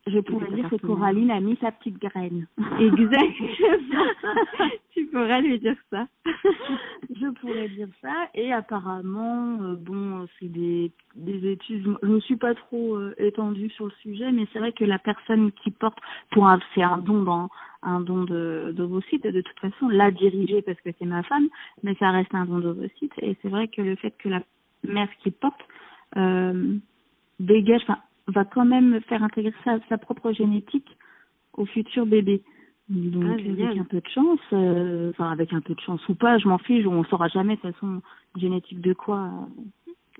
[0.06, 2.46] je pourrais dire que Coraline a mis sa petite graine.
[2.80, 3.48] Exactement.
[4.94, 6.08] tu pourrais lui dire ça.
[6.26, 8.28] je pourrais dire ça.
[8.34, 11.98] Et apparemment, euh, bon, c'est des, des études.
[12.04, 15.00] Je ne suis pas trop euh, étendue sur le sujet, mais c'est vrai que la
[15.00, 15.98] personne qui porte,
[16.32, 17.50] pour un, c'est un don dans
[17.84, 21.48] un don de d'ovocyte de toute façon, l'a dirigé parce que c'est ma femme,
[21.84, 23.14] mais ça reste un don d'ovocyte.
[23.22, 24.42] Et c'est vrai que le fait que la
[24.84, 25.62] mère qui porte
[26.18, 26.76] euh,
[27.40, 30.98] dégage, enfin va quand même faire intégrer sa, sa propre génétique
[31.54, 32.42] au futur bébé.
[32.90, 36.16] Donc ah, avec un peu de chance, euh, enfin avec un peu de chance ou
[36.16, 38.02] pas, je m'en fiche, on saura jamais de toute façon
[38.36, 39.30] génétique de quoi.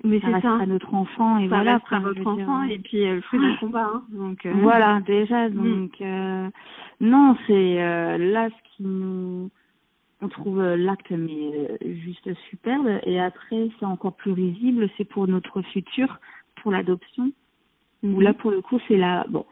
[0.02, 0.56] Mais c'est ça.
[0.56, 1.80] à notre enfant et ça voilà.
[1.90, 3.90] à votre enfant et puis euh, le fruit d'un combat.
[3.94, 4.52] Hein, donc euh...
[4.60, 5.54] voilà déjà mm.
[5.54, 6.50] donc euh,
[7.00, 9.50] non c'est euh, là ce qui nous
[10.20, 15.62] on trouve l'acte mais juste superbe et après c'est encore plus risible c'est pour notre
[15.62, 16.18] futur
[16.56, 17.30] pour l'adoption
[18.02, 19.44] où là pour le coup c'est la bon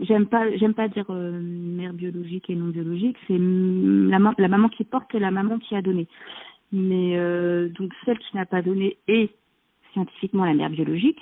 [0.00, 4.68] j'aime pas j'aime pas dire euh, mère biologique et non biologique c'est la, la maman
[4.68, 6.06] qui porte et la maman qui a donné
[6.72, 9.30] mais euh, donc celle qui n'a pas donné est
[9.92, 11.20] scientifiquement la mère biologique.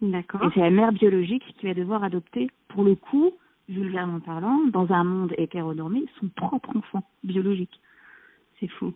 [0.00, 0.42] D'accord.
[0.44, 3.32] Et c'est la mère biologique qui va devoir adopter pour le coup
[3.68, 7.80] vulgairement parlant dans un monde hétéronormé son propre enfant biologique.
[8.60, 8.92] C'est fou.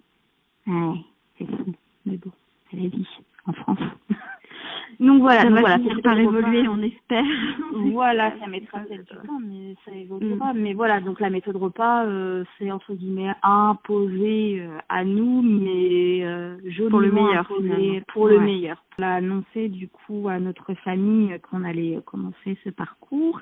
[0.67, 1.01] Ouais
[1.39, 1.75] c'est fou.
[2.05, 2.31] Mais bon
[2.71, 3.07] c'est la vie
[3.47, 3.79] en France
[5.01, 7.25] Donc voilà, ça va voilà, finir par évoluer, on espère.
[7.93, 10.53] voilà, ça mettra du temps, mais ça évoluera.
[10.53, 10.59] Mm.
[10.59, 16.25] Mais voilà, donc la méthode repas, euh, c'est entre guillemets imposé euh, à nous, mais
[16.25, 16.57] euh,
[16.91, 17.49] pour le meilleur.
[18.09, 18.83] pour le meilleur.
[18.99, 23.41] On a annoncé du coup à notre famille qu'on allait commencer ce parcours.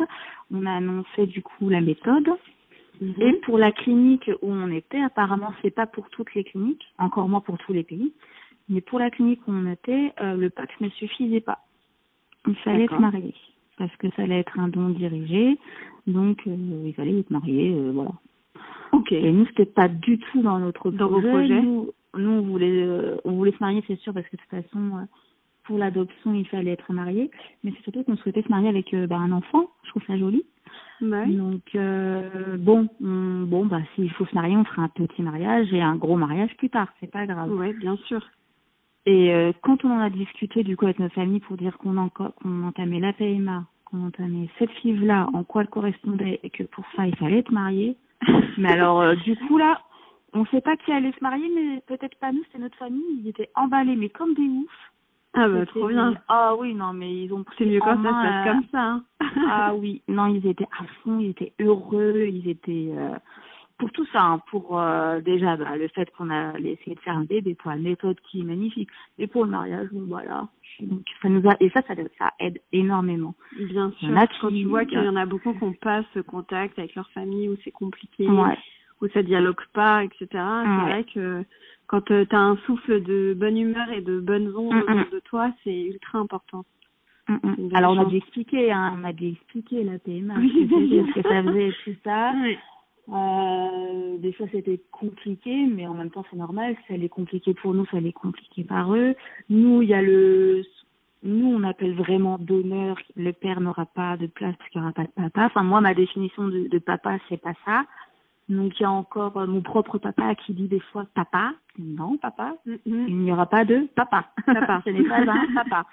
[0.53, 2.29] On a annoncé du coup la méthode.
[3.03, 3.23] Mm-hmm.
[3.23, 7.29] Et pour la clinique où on était, apparemment, c'est pas pour toutes les cliniques, encore
[7.29, 8.13] moins pour tous les pays.
[8.69, 11.59] Mais pour la clinique où on était, euh, le pack ne suffisait pas.
[12.47, 13.35] Il fallait être marié
[13.79, 15.59] parce que ça allait être un don dirigé,
[16.07, 18.13] donc euh, il fallait être marié, euh, voilà.
[18.93, 19.13] Ok.
[19.13, 21.61] Et nous, c'était pas du tout dans notre dans projet.
[21.61, 22.89] Nous, nous on voulait
[23.25, 25.07] on voulait se marier c'est sûr parce que de toute façon
[25.65, 27.31] pour l'adoption il fallait être marié
[27.63, 30.47] mais c'est surtout qu'on souhaitait se marier avec bah, un enfant je trouve ça joli
[31.01, 35.83] donc euh, bon, bon bah s'il faut se marier, on fera un petit mariage et
[35.83, 37.53] un gros mariage plus tard, c'est pas grave.
[37.53, 38.25] Ouais, bien sûr.
[39.07, 41.97] Et euh, quand on en a discuté du coup avec notre famille pour dire qu'on
[41.97, 47.07] entamait la PMA, qu'on entamait cette FIV-là, en quoi elle correspondait et que pour ça
[47.07, 47.97] il fallait être marié.
[48.59, 49.81] mais alors euh, du coup là,
[50.33, 53.29] on sait pas qui allait se marier, mais peut-être pas nous, c'est notre famille, ils
[53.29, 54.93] étaient emballés mais comme des oufs.
[55.35, 56.15] Ah bah trop bien.
[56.29, 58.83] Ah oui, non mais ils ont C'est mieux quand ça se passe comme ça.
[58.83, 59.05] Hein.
[59.49, 63.15] ah oui, non, ils étaient à fond, ils étaient heureux, ils étaient euh,
[63.79, 67.17] pour tout ça, hein, pour euh, déjà bah, le fait qu'on a essayé de faire
[67.17, 70.49] un bébé pour la méthode qui est magnifique, et pour le mariage, voilà.
[70.81, 73.35] Donc ça nous a et ça, ça, ça aide énormément.
[73.59, 74.09] Bien sûr.
[74.41, 77.11] Quand tu vois qu'il y en a beaucoup qui n'ont pas ce contact avec leur
[77.11, 78.59] famille où c'est compliqué, ouais.
[79.01, 80.27] où ça dialogue pas, etc.
[80.33, 81.45] C'est vrai que
[81.87, 85.01] quand euh, tu as un souffle de bonne humeur et de bonnes ondes mm, mm.
[85.01, 86.65] autour de toi, c'est ultra important.
[87.29, 91.23] Mm, Alors on a dû expliquer, hein, on a dû expliquer la PMA, ce que
[91.23, 92.33] ça faisait, tout ça.
[93.09, 96.77] Euh, des fois c'était compliqué, mais en même temps c'est normal.
[96.89, 99.15] Ça allait compliqué pour nous, ça allait compliqué par eux.
[99.49, 100.63] Nous, il y a le,
[101.23, 102.99] nous on appelle vraiment d'honneur.
[103.15, 105.47] Le père n'aura pas de place parce qu'il n'y aura pas de papa.
[105.47, 107.85] Enfin moi ma définition de, de papa c'est pas ça.
[108.49, 111.53] Donc il y a encore euh, mon propre papa qui dit des fois papa.
[111.79, 112.57] Non, papa.
[112.67, 112.79] Mm-hmm.
[113.09, 114.31] Il n'y aura pas de papa.
[114.47, 114.83] Papa.
[114.85, 115.87] Ce n'est pas un papa.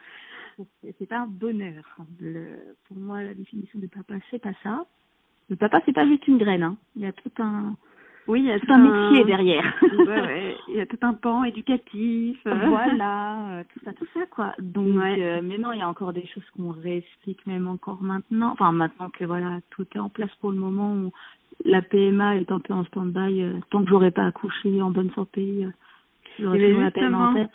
[0.99, 1.83] C'est un bonheur.
[2.19, 4.85] Le, pour moi, la définition de papa, c'est pas ça.
[5.49, 6.63] Le papa, c'est pas juste une graine.
[6.63, 6.77] Hein.
[6.95, 7.75] Il y a tout un,
[8.27, 9.73] oui, il y a tout, un, métier derrière.
[9.81, 10.57] ouais, ouais.
[10.69, 12.39] Il y a tout un pan éducatif.
[12.45, 14.53] voilà, euh, tout ça, tout ça, quoi.
[14.59, 18.51] Donc, euh, mais non, il y a encore des choses qu'on réexplique même encore maintenant.
[18.53, 21.11] Enfin, maintenant que voilà, tout est en place pour le moment, où
[21.65, 23.41] la PMA est un peu en stand-by.
[23.41, 25.67] Euh, tant que j'aurai pas accouché en bonne santé,
[26.39, 27.51] j'aurai toujours la PMA en tête.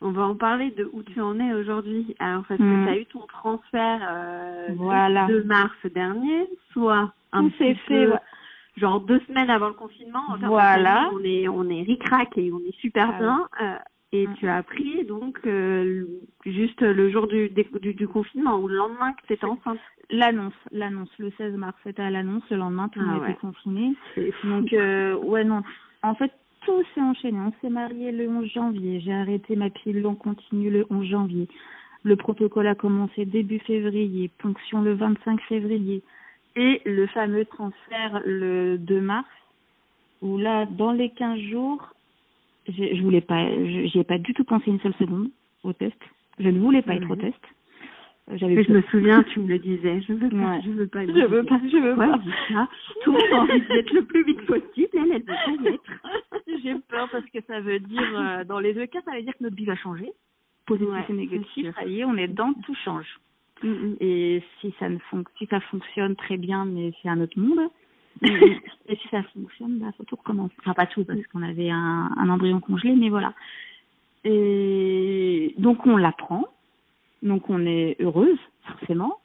[0.00, 2.14] On va en parler de où tu en es aujourd'hui.
[2.18, 2.86] Alors, parce que hmm.
[2.86, 5.26] tu as eu ton transfert euh, voilà.
[5.26, 8.08] de mars dernier, soit un peu, fait,
[8.76, 10.22] genre deux semaines avant le confinement.
[10.40, 11.10] Voilà.
[11.14, 13.48] On est, on est ric-rac et on est super ah bien.
[13.60, 13.76] Euh,
[14.12, 14.34] et mm.
[14.36, 16.06] tu as appris donc euh,
[16.46, 19.78] juste le jour du, du, du, confinement ou le lendemain que tu étais enceinte
[20.10, 23.94] L'annonce, l'annonce, le 16 mars, c'était à l'annonce, le lendemain tout le monde était confiné.
[24.44, 25.62] Donc euh, ouais non,
[26.02, 26.32] en fait
[26.68, 27.38] tout s'est enchaîné.
[27.40, 31.48] On s'est marié le 11 janvier, j'ai arrêté ma pilule en continu le 11 janvier.
[32.02, 36.02] Le protocole a commencé début février, ponction le 25 février
[36.56, 39.28] et le fameux transfert le 2 mars
[40.20, 41.94] où là dans les 15 jours
[42.68, 45.30] je, je voulais pas, j'y ai pas du tout pensé une seule seconde
[45.64, 45.98] au test.
[46.38, 47.40] Je ne voulais pas être au test.
[48.34, 50.02] J'avais je me souviens, tu me le disais.
[50.02, 51.06] Je veux pas, je veux pas.
[51.06, 52.20] Je veux pas, je veux pas.
[52.48, 52.68] Ça.
[53.02, 54.88] Tout le monde envie d'être le plus vite possible.
[54.94, 55.92] Elle, elle veut pas y être.
[56.62, 59.32] J'ai peur parce que ça veut dire, euh, dans les deux cas, ça veut dire
[59.32, 60.12] que notre vie va changer.
[60.66, 63.06] Positif et négatif, ça y est, on est dedans, tout change.
[63.62, 63.96] Mm, mm.
[64.00, 67.70] Et si ça ne fon si ça fonctionne très bien, mais c'est un autre monde.
[68.22, 70.54] et si ça fonctionne, bah, faut tout recommencer.
[70.60, 73.32] Enfin, pas tout, parce qu'on avait un, un embryon congelé, mais voilà.
[74.24, 76.44] Et donc, on l'apprend.
[77.22, 79.18] Donc, on est heureuse, forcément.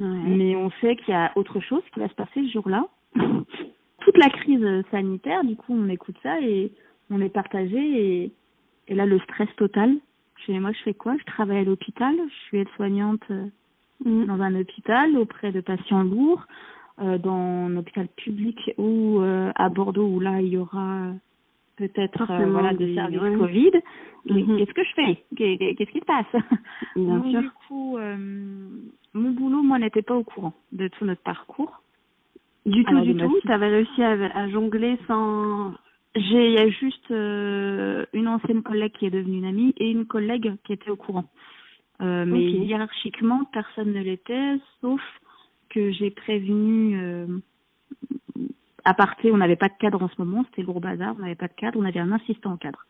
[0.00, 2.86] Mais on sait qu'il y a autre chose qui va se passer ce jour-là.
[3.16, 6.70] Toute la crise sanitaire, du coup, on écoute ça et
[7.10, 7.76] on est partagé.
[7.76, 8.32] Et,
[8.86, 9.96] et là, le stress total.
[10.46, 11.16] Chez moi, je fais quoi?
[11.18, 12.14] Je travaille à l'hôpital.
[12.16, 13.46] Je suis aide-soignante euh,
[14.04, 14.26] mm.
[14.26, 16.46] dans un hôpital auprès de patients lourds.
[17.00, 21.12] Euh, dans un hôpital public ou euh, à Bordeaux où là il y aura
[21.78, 23.70] peut-être euh, voilà des services Covid.
[24.26, 24.58] Mhm.
[24.58, 25.24] Qu'est-ce que je fais?
[25.36, 26.26] Qu'est-ce qui se passe?
[26.96, 27.40] Bien sûr.
[27.40, 27.98] Du coup,
[29.14, 31.80] mon boulot, moi, n'était pas au courant de tout notre parcours.
[32.66, 33.38] Du tout, du tout.
[33.42, 35.72] Tu avais réussi à, à, jongler sans.
[36.14, 40.06] J'ai, il y a juste une ancienne collègue qui est devenue une amie et une
[40.06, 41.24] collègue qui était au courant.
[42.00, 45.00] mais hiérarchiquement, personne ne l'était, sauf
[45.70, 47.26] que j'ai prévenu euh,
[48.88, 51.22] à partir, on n'avait pas de cadre en ce moment, c'était le gros bazar, on
[51.22, 52.86] n'avait pas de cadre, on avait un assistant en cadre.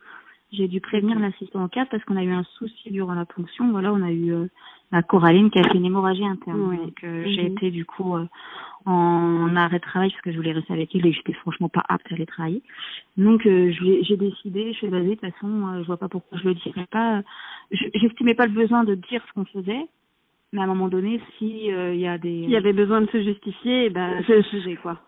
[0.53, 3.69] J'ai dû prévenir l'assistant en cadre parce qu'on a eu un souci durant la ponction.
[3.71, 4.47] Voilà, on a eu euh,
[4.93, 6.77] la Coraline qui a fait une hémorragie interne.
[6.77, 7.51] Donc euh, j'ai mhm.
[7.51, 8.25] été du coup euh,
[8.85, 11.83] en arrêt de travail parce que je voulais rester avec elle et j'étais franchement pas
[11.89, 12.63] apte à aller travailler.
[13.17, 16.55] Donc j'ai décidé, je suis basée, de toute façon, je vois pas pourquoi je le
[16.55, 17.21] dirais pas.
[17.71, 19.85] J'estimais pas le besoin de dire ce qu'on faisait
[20.51, 22.41] mais à un moment donné, si euh, il y a des...
[22.41, 24.99] S'il y avait besoin de se justifier, eh ben, je faisais quoi.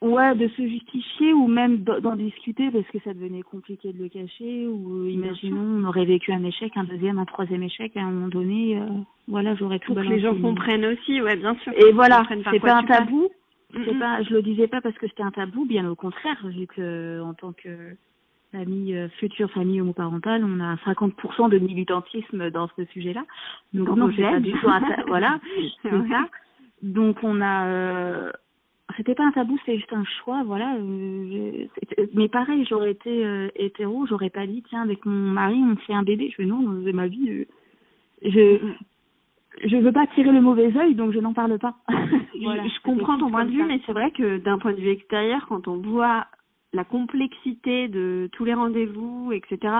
[0.00, 4.08] Ouais, de se justifier ou même d'en discuter parce que ça devenait compliqué de le
[4.08, 8.02] cacher ou euh, imaginons on aurait vécu un échec, un deuxième, un troisième échec à
[8.02, 8.86] un moment donné, euh,
[9.26, 11.72] voilà, j'aurais tout Pour que les gens comprennent aussi, ouais, bien sûr.
[11.76, 13.28] Et voilà, c'est pas un tabou.
[13.72, 16.68] C'est pas, je le disais pas parce que c'était un tabou, bien au contraire, vu
[16.68, 17.96] que en tant que
[18.52, 23.24] famille, euh, future famille homoparentale, on a 50% de militantisme dans ce sujet-là.
[23.74, 25.40] Donc non, c'est pas du tout un voilà,
[25.82, 26.28] c'est ça.
[26.82, 28.32] Donc on a euh,
[28.98, 30.74] c'était pas un tabou, c'était juste un choix, voilà.
[30.74, 31.66] Euh,
[32.14, 35.94] mais pareil, j'aurais été euh, hétéro, j'aurais pas dit tiens avec mon mari on fait
[35.94, 36.28] un bébé.
[36.30, 37.44] Je fais non, dans ma vie, euh,
[38.22, 38.58] je
[39.64, 41.76] je veux pas tirer le mauvais œil, donc je n'en parle pas.
[42.42, 44.90] voilà, je comprends ton point de vue, mais c'est vrai que d'un point de vue
[44.90, 46.26] extérieur, quand on voit
[46.72, 49.72] la complexité de tous les rendez-vous, etc.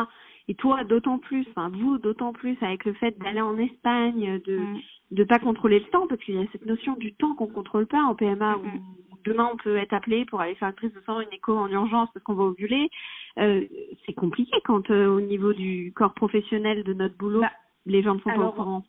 [0.48, 4.58] Et toi, d'autant plus, enfin vous, d'autant plus avec le fait d'aller en Espagne, de
[4.58, 4.80] mm.
[5.12, 7.86] de pas contrôler le temps, parce qu'il y a cette notion du temps qu'on contrôle
[7.86, 9.07] pas en PMA, où mm.
[9.24, 11.68] Demain on peut être appelé pour aller faire une prise de sang, une écho en
[11.68, 12.90] urgence parce qu'on va ovuler.
[13.38, 13.64] Euh,
[14.06, 17.52] c'est compliqué quand euh, au niveau du corps professionnel de notre boulot, bah,
[17.86, 18.84] les gens ne sont pas au courant.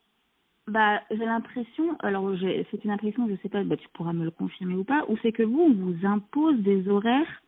[0.67, 4.31] Bah, j'ai l'impression, alors c'est une impression, je sais pas, bah, tu pourras me le
[4.31, 7.41] confirmer ou pas, ou c'est que vous, on vous impose des horaires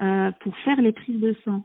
[0.00, 1.62] euh, pour faire les prises de sang.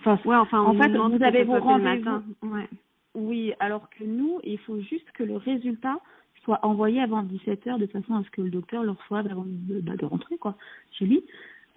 [0.00, 2.22] Enfin, ouais, enfin, en fait, vous avez vos rendez-vous.
[2.42, 2.68] Ouais.
[3.14, 5.98] Oui, alors que nous, il faut juste que le résultat
[6.44, 9.44] soit envoyé avant 17 heures de façon à ce que le docteur le reçoive avant
[9.46, 10.56] de, bah, de rentrer quoi
[10.92, 11.24] chez lui.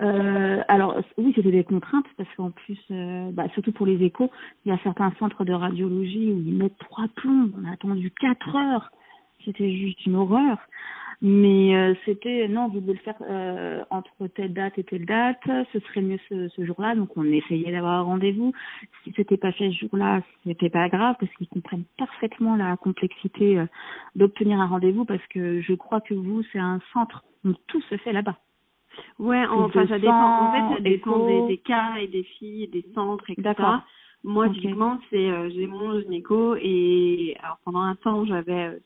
[0.02, 4.32] Euh, alors oui, c'était des contraintes parce qu'en plus, euh, bah, surtout pour les échos,
[4.66, 7.52] il y a certains centres de radiologie où ils mettent trois plombs.
[7.62, 8.92] On a attendu quatre heures.
[9.46, 10.58] C'était juste une horreur.
[11.24, 15.40] Mais euh, c'était non, vous devez le faire euh, entre telle date et telle date,
[15.72, 16.96] ce serait mieux ce, ce jour-là.
[16.96, 18.54] Donc on essayait d'avoir un rendez-vous.
[19.04, 23.60] Si c'était pas fait ce jour-là, c'était pas grave parce qu'ils comprennent parfaitement la complexité
[23.60, 23.66] euh,
[24.16, 27.98] d'obtenir un rendez-vous parce que je crois que vous c'est un centre donc tout se
[27.98, 28.38] fait là-bas.
[29.20, 30.48] Ouais, enfin ça dépend.
[30.48, 33.54] En fait, ça dépend des, des, cas et des filles, des centres, etc.
[34.24, 38.80] Moi, typiquement, c'est j'ai mon gynéco et alors pendant un temps j'avais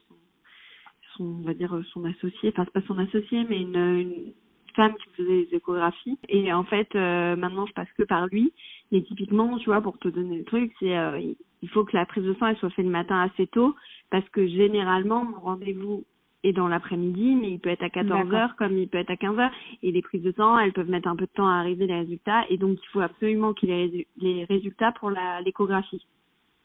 [1.18, 4.34] son, on va dire son associé, enfin c'est pas son associé, mais une, une
[4.76, 6.20] femme qui faisait des échographies.
[6.30, 8.54] Et en fait, euh, maintenant je passe que par lui.
[8.92, 11.20] Et typiquement, tu vois, pour te donner le truc, c'est euh,
[11.62, 13.76] il faut que la prise de sang elle soit faite le matin assez tôt,
[14.12, 16.04] parce que généralement mon rendez-vous
[16.44, 19.18] est dans l'après-midi, mais il peut être à 14 heures comme il peut être à
[19.18, 19.52] 15 heures.
[19.82, 22.00] Et les prises de sang, elles peuvent mettre un peu de temps à arriver les
[22.00, 22.46] résultats.
[22.50, 25.12] Et donc il faut absolument qu'il ait les résultats pour
[25.44, 26.06] l'échographie.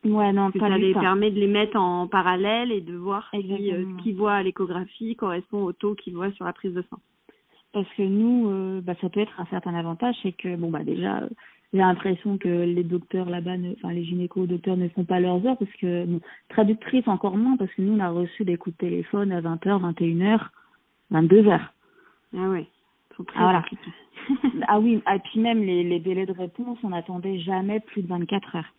[0.05, 3.85] Ouais, non, ça les permet de les mettre en parallèle et de voir si euh,
[3.85, 6.99] ce qu'ils voient à l'échographie correspond au taux qu'ils voient sur la prise de sang.
[7.73, 10.85] Parce que nous, euh, bah, ça peut être un certain avantage, c'est que bon bah
[10.85, 11.29] déjà, euh,
[11.75, 15.59] j'ai l'impression que les docteurs là-bas, enfin les gynéco docteurs ne font pas leurs heures
[15.59, 18.87] parce que bon, traductrices encore moins parce que nous on a reçu des coups de
[18.87, 20.41] téléphone à 20h, 21h,
[21.13, 21.61] 22h.
[22.37, 22.67] Ah oui.
[23.35, 23.65] Ah, voilà.
[24.69, 28.09] ah oui, et puis même les, les délais de réponse, on n'attendait jamais plus de
[28.09, 28.73] 24 heures.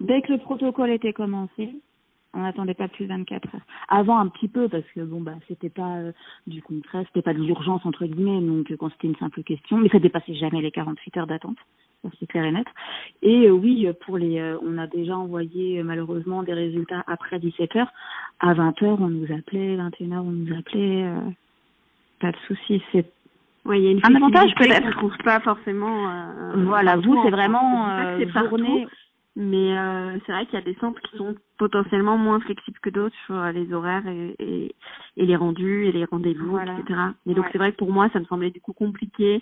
[0.00, 1.70] Dès que le protocole était commencé,
[2.34, 3.60] on n'attendait pas plus de 24 heures.
[3.88, 6.12] Avant un petit peu parce que bon bah c'était pas euh,
[6.46, 9.88] du concret, c'était pas de l'urgence entre guillemets, donc quand c'était une simple question, mais
[9.88, 11.56] ça dépassait jamais les 48 heures d'attente,
[12.02, 12.66] ça c'est clair et net.
[13.22, 17.76] Et euh, oui, pour les, euh, on a déjà envoyé malheureusement des résultats après 17
[17.76, 17.92] heures.
[18.40, 21.10] À 20 heures, on nous appelait, 21 heures, on nous appelait.
[22.20, 23.06] pas de souci, c'est
[23.64, 24.90] oui, il y a une un avantage peut-être.
[24.92, 26.08] trouve pas forcément.
[26.54, 28.86] voilà, vous c'est vraiment euh, journée.
[29.40, 32.90] Mais euh, c'est vrai qu'il y a des centres qui sont potentiellement moins flexibles que
[32.90, 34.74] d'autres sur les horaires et, et,
[35.16, 37.00] et les rendus et les rendez-vous, etc.
[37.24, 39.40] Et donc c'est vrai que pour moi, ça me semblait du coup compliqué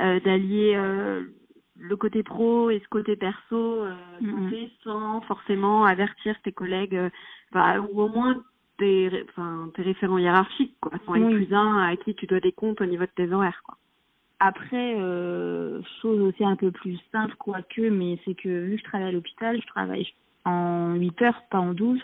[0.00, 1.22] euh, d'allier euh,
[1.78, 4.68] le côté pro et ce côté perso euh, mm-hmm.
[4.82, 7.00] sans forcément avertir tes collègues,
[7.52, 8.42] bah, ou au moins
[8.78, 11.48] tes, enfin, tes référents hiérarchiques, quoi, sans oui.
[11.52, 13.76] un à qui tu dois des comptes au niveau de tes horaires, quoi.
[14.38, 18.84] Après, euh, chose aussi un peu plus simple, quoique, mais c'est que vu que je
[18.84, 20.06] travaille à l'hôpital, je travaille
[20.44, 22.00] en 8 heures, pas en 12.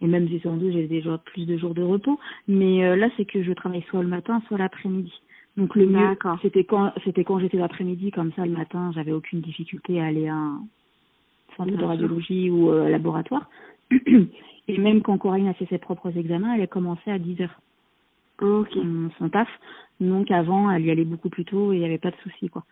[0.00, 2.18] Et même si c'est en 12, j'ai déjà plus de jours de repos.
[2.46, 5.12] Mais euh, là, c'est que je travaille soit le matin, soit l'après-midi.
[5.56, 9.40] Donc le mieux, c'était quand c'était quand j'étais l'après-midi, comme ça le matin, j'avais aucune
[9.40, 10.62] difficulté à aller à un
[11.56, 13.50] centre de radiologie ou euh, laboratoire.
[14.68, 17.60] Et même quand Corinne a fait ses propres examens, elle a commencé à 10 heures.
[18.40, 18.76] Ok.
[19.18, 19.48] Son taf.
[20.00, 22.48] Donc avant, elle y allait beaucoup plus tôt et il n'y avait pas de souci
[22.48, 22.64] quoi.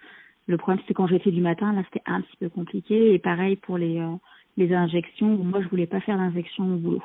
[0.46, 3.56] Le problème c'était quand j'étais du matin, là c'était un petit peu compliqué et pareil
[3.56, 4.14] pour les euh,
[4.56, 5.36] les injections.
[5.36, 7.02] Moi je voulais pas faire d'injection au boulot.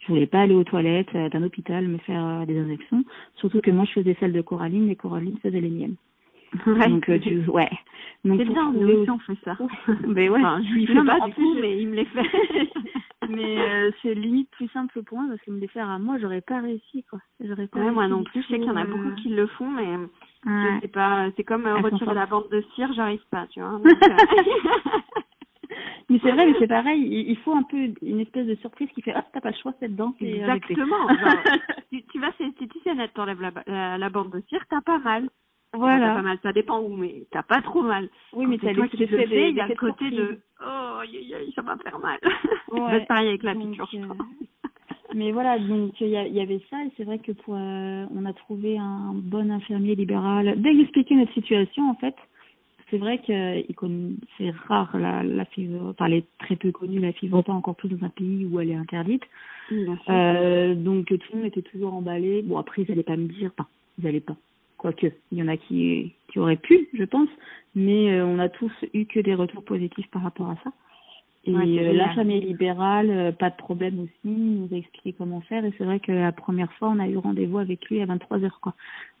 [0.00, 3.04] Je voulais pas aller aux toilettes euh, d'un hôpital me faire euh, des injections.
[3.36, 5.96] Surtout que moi je faisais celle de Coraline et Coraline faisait les miennes.
[6.66, 6.88] Ouais.
[6.88, 7.70] Donc tu, ouais.
[8.24, 9.56] Donc c'est bien, nous aussi on fait ça.
[10.06, 10.40] mais ouais.
[10.40, 12.22] Enfin, je lui fais pas du coup, mais il me les fait.
[13.28, 16.16] mais euh, c'est limite plus simple pour moi parce que me les faire à moi,
[16.18, 17.18] j'aurais pas réussi quoi.
[17.40, 17.80] J'aurais pas.
[17.80, 18.42] Ouais, moi non plus.
[18.42, 20.08] Je sais qu'il y en a beaucoup qui le font, mais ouais.
[20.46, 21.28] je sais pas.
[21.36, 23.78] C'est comme euh, retirer la bande de cire, j'arrive pas, tu vois.
[23.78, 24.16] Donc, euh...
[26.08, 27.26] mais c'est vrai, mais c'est pareil.
[27.28, 29.74] Il faut un peu une espèce de surprise qui fait ah t'as pas le choix
[29.80, 30.14] cette dent.
[30.18, 31.08] Exactement.
[31.08, 31.58] Genre,
[31.92, 34.98] tu, tu vas chez l'esthéticienne, elle t'enlève la, la, la bande de cire, t'as pas
[34.98, 35.28] mal.
[35.74, 36.08] Voilà.
[36.08, 38.08] T'as pas mal, ça dépend où, mais t'as pas trop mal.
[38.32, 41.00] Oui, mais t'as les qui le fait, il y a le côté de oh,
[41.54, 42.18] ça va faire mal.
[42.72, 43.04] Ouais.
[43.06, 43.88] pareil avec la piqûre.
[43.94, 44.68] Euh,
[45.14, 48.24] mais voilà, donc il y, y, avait ça, et c'est vrai que pour, euh, on
[48.24, 50.54] a trouvé un bon infirmier libéral.
[50.60, 52.16] Dès expliquer notre situation, en fait,
[52.90, 53.64] c'est vrai que
[54.38, 57.76] c'est rare la, la fibre, enfin elle est très peu connue la fibre pas encore
[57.76, 59.22] plus dans un pays où elle est interdite.
[60.08, 62.42] Euh, donc tout le monde était toujours emballé.
[62.42, 63.68] Bon après ils n'allaient pas me dire, enfin
[63.98, 64.36] ils n'allaient pas.
[64.84, 67.30] Quoique il y en a qui qui auraient pu, je pense,
[67.74, 70.72] mais euh, on a tous eu que des retours positifs par rapport à ça.
[71.46, 75.40] Et euh, la famille libérale, euh, pas de problème aussi, il nous a expliqué comment
[75.40, 75.64] faire.
[75.64, 78.44] Et c'est vrai que la première fois, on a eu rendez-vous avec lui à 23
[78.44, 78.74] heures, quoi,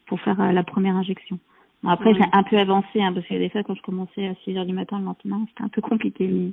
[0.04, 1.38] pour faire la première injection.
[1.82, 4.34] Bon, après, j'ai un peu avancé, hein, parce que des fois, quand je commençais à
[4.44, 6.28] 6 heures du matin le lendemain, c'était un peu compliqué.
[6.28, 6.52] Mais,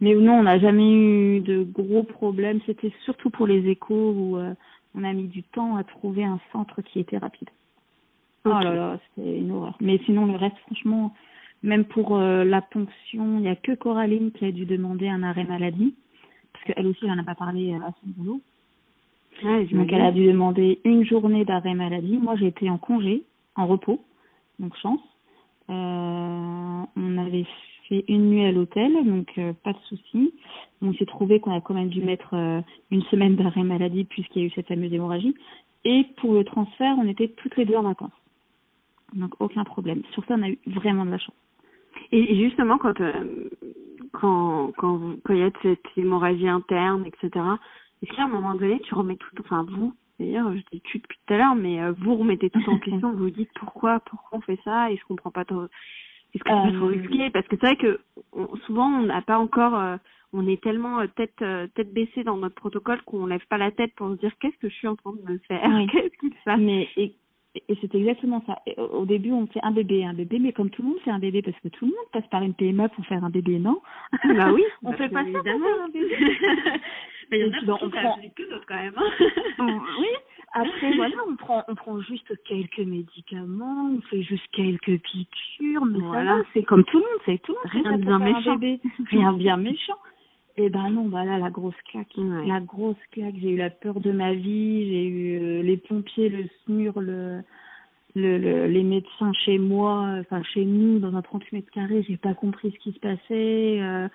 [0.00, 2.60] mais non, on n'a jamais eu de gros problèmes.
[2.66, 4.38] C'était surtout pour les échos où
[4.94, 7.48] on a mis du temps à trouver un centre qui était rapide.
[8.44, 9.76] Oh là là, c'était une horreur.
[9.80, 11.14] Mais sinon, le reste, franchement,
[11.62, 15.22] même pour euh, la ponction, il n'y a que Coraline qui a dû demander un
[15.22, 15.94] arrêt maladie,
[16.52, 18.40] parce qu'elle aussi, elle n'en a pas parlé à son boulot.
[19.42, 22.18] donc elle a dû demander une journée d'arrêt maladie.
[22.18, 23.22] Moi, j'ai été en congé,
[23.54, 24.04] en repos,
[24.58, 25.00] donc chance.
[25.70, 27.46] Euh, on avait
[27.88, 30.34] fait une nuit à l'hôtel, donc euh, pas de souci.
[30.80, 34.42] On s'est trouvé qu'on a quand même dû mettre euh, une semaine d'arrêt maladie puisqu'il
[34.42, 35.34] y a eu cette fameuse hémorragie.
[35.84, 38.10] Et pour le transfert, on était toutes les deux en vacances.
[39.14, 40.02] Donc aucun problème.
[40.12, 41.34] Sur ça, on a eu vraiment de la chance.
[42.10, 43.48] Et justement, quand euh,
[44.12, 47.44] quand quand quand il y a cette hémorragie interne, etc.
[48.02, 51.18] Est-ce qu'à un moment donné, tu remets tout, enfin vous, d'ailleurs, je dis tu depuis
[51.26, 54.38] tout à l'heure, mais euh, vous remettez tout en question, vous vous dites pourquoi, pourquoi
[54.38, 55.64] on fait ça, et je comprends pas trop.
[56.34, 58.00] Est-ce que tu peux expliquer Parce que c'est vrai que
[58.66, 59.96] souvent on n'a pas encore, euh,
[60.32, 61.44] on est tellement tête
[61.74, 64.70] tête baissée dans notre protocole qu'on lève pas la tête pour se dire qu'est-ce que
[64.70, 65.60] je suis en train de me faire,
[65.92, 66.58] qu'est-ce se passe?
[66.58, 67.14] Mais et
[67.54, 68.62] c'est exactement ça.
[68.78, 71.18] au début, on fait un bébé, un bébé, mais comme tout le monde fait un
[71.18, 73.80] bébé, parce que tout le monde passe par une PMA pour faire un bébé, non?
[74.24, 74.64] Bah oui.
[74.82, 76.16] on fait pas ça pour faire un bébé.
[77.30, 78.18] mais il y en a qui on prend...
[78.36, 78.94] que d'autres quand même.
[78.96, 79.80] Hein.
[79.98, 80.08] oui.
[80.54, 85.98] Après, voilà, on prend, on prend juste quelques médicaments, on fait juste quelques piqûres, mais
[85.98, 86.42] voilà.
[86.52, 87.84] c'est comme tout le monde, c'est tout le monde.
[87.86, 88.58] Rien de bien méchant.
[89.10, 89.98] Rien bien méchant.
[90.56, 92.14] Eh ben non, bah là, la grosse claque.
[92.46, 93.34] La grosse claque.
[93.40, 94.86] J'ai eu la peur de ma vie.
[94.86, 97.40] J'ai eu euh, les pompiers, le SMUR, le,
[98.14, 102.04] le, les médecins chez moi, enfin chez nous, dans un 38 mètres carrés.
[102.06, 103.80] J'ai pas compris ce qui se passait.
[103.80, 104.08] Euh,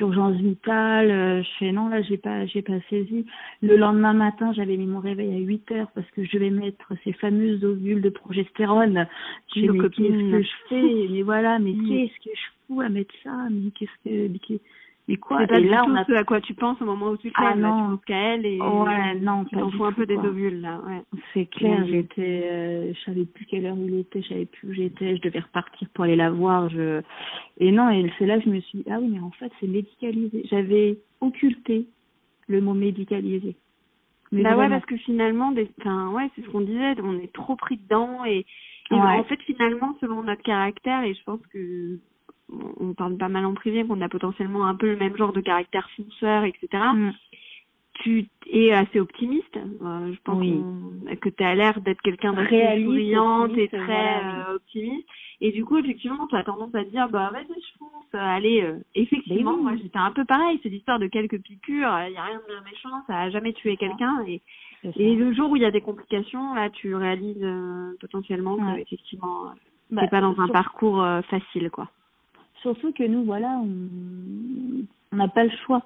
[0.00, 1.10] urgence vitale.
[1.10, 3.24] Euh, je fais non, là, j'ai pas, j'ai pas saisi.
[3.62, 6.92] Le lendemain matin, j'avais mis mon réveil à 8 heures parce que je vais mettre
[7.04, 9.06] ces fameuses ovules de progestérone.
[9.54, 11.08] Je me qu'est-ce que je fais?
[11.12, 13.48] Mais voilà, mais qu'est-ce que je fous à mettre ça?
[13.50, 14.58] Mais qu'est-ce que
[15.06, 16.04] mais quoi C'est pas et là, on a...
[16.04, 17.44] ce à quoi tu penses au moment où tu le fais.
[17.44, 17.76] Ah non.
[17.76, 20.80] tu penses qu'à elle et ouais, non, tu fous un peu des ovules là.
[20.86, 21.02] Ouais.
[21.34, 21.84] C'est clair.
[21.86, 25.16] J'étais, euh, je savais plus quelle heure il était, je savais plus où j'étais.
[25.16, 26.70] Je devais repartir pour aller la voir.
[26.70, 27.02] Je
[27.58, 27.90] et non.
[27.90, 30.46] Et c'est là que je me suis dit, ah oui, mais en fait c'est médicalisé.
[30.50, 31.86] J'avais occulté
[32.48, 33.56] le mot médicalisé.
[34.32, 35.70] Mais bah ouais, parce que finalement, des...
[35.80, 36.94] enfin ouais, c'est ce qu'on disait.
[37.02, 38.46] On est trop pris dedans et,
[38.90, 41.98] et en fait finalement, selon notre caractère, et je pense que
[42.80, 45.40] on parle pas mal en privé, qu'on a potentiellement un peu le même genre de
[45.40, 46.68] caractère fonceur, etc.
[46.94, 47.10] Mm.
[48.02, 49.56] Tu es assez optimiste.
[49.56, 50.44] Euh, je pense
[51.20, 55.06] que tu as l'air d'être quelqu'un de très souriante et très euh, optimiste.
[55.40, 58.04] Et du coup, effectivement, tu as tendance à te dire, bah vas-y, je fonce.
[58.12, 60.58] Allez, euh, effectivement, moi j'étais un peu pareil.
[60.62, 61.96] C'est l'histoire de quelques piqûres.
[62.08, 63.02] Il n'y a rien de méchant.
[63.06, 64.24] Ça a jamais tué quelqu'un.
[64.26, 64.42] Et,
[64.96, 67.46] et le jour où il y a des complications, là, tu réalises
[68.00, 69.52] potentiellement que effectivement,
[69.90, 71.88] bah, c'est pas dans un parcours facile, quoi.
[72.64, 75.82] Surtout que nous, voilà, on n'a pas le choix.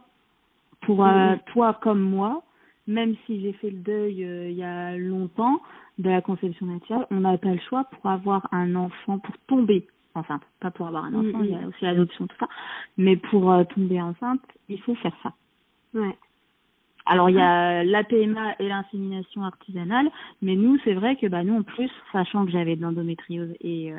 [0.83, 2.45] Pour euh, toi comme moi,
[2.87, 5.61] même si j'ai fait le deuil euh, il y a longtemps
[5.99, 9.89] de la conception naturelle, on n'a pas le choix pour avoir un enfant, pour tomber
[10.15, 10.43] enceinte.
[10.61, 12.47] Pas pour avoir un enfant, il y a aussi l'adoption, tout ça.
[12.97, 15.33] Mais pour euh, tomber enceinte, il faut faire ça.
[15.95, 16.17] Ouais.
[17.07, 20.09] Alors il y a la PMA et l'insémination artisanale,
[20.43, 23.93] mais nous c'est vrai que bah nous en plus, sachant que j'avais de l'endométriose et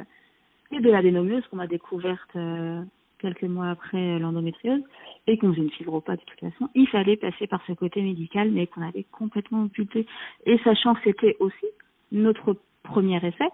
[0.71, 2.81] et de l'adénomyose qu'on a découverte euh,
[3.19, 4.81] quelques mois après l'endométriose
[5.27, 8.51] et qu'on faisait une fibropathe de toute façon, il fallait passer par ce côté médical
[8.51, 10.05] mais qu'on avait complètement occulté.
[10.45, 11.65] Et sachant que c'était aussi
[12.11, 13.49] notre premier essai,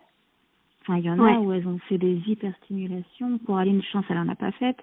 [0.81, 4.05] enfin il y en a où elles ont fait des hyperstimulations, pour aller une chance
[4.09, 4.77] elle en a pas faite,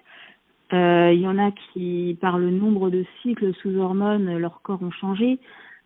[0.73, 4.81] euh, il y en a qui par le nombre de cycles sous hormones leur corps
[4.81, 5.39] ont changé,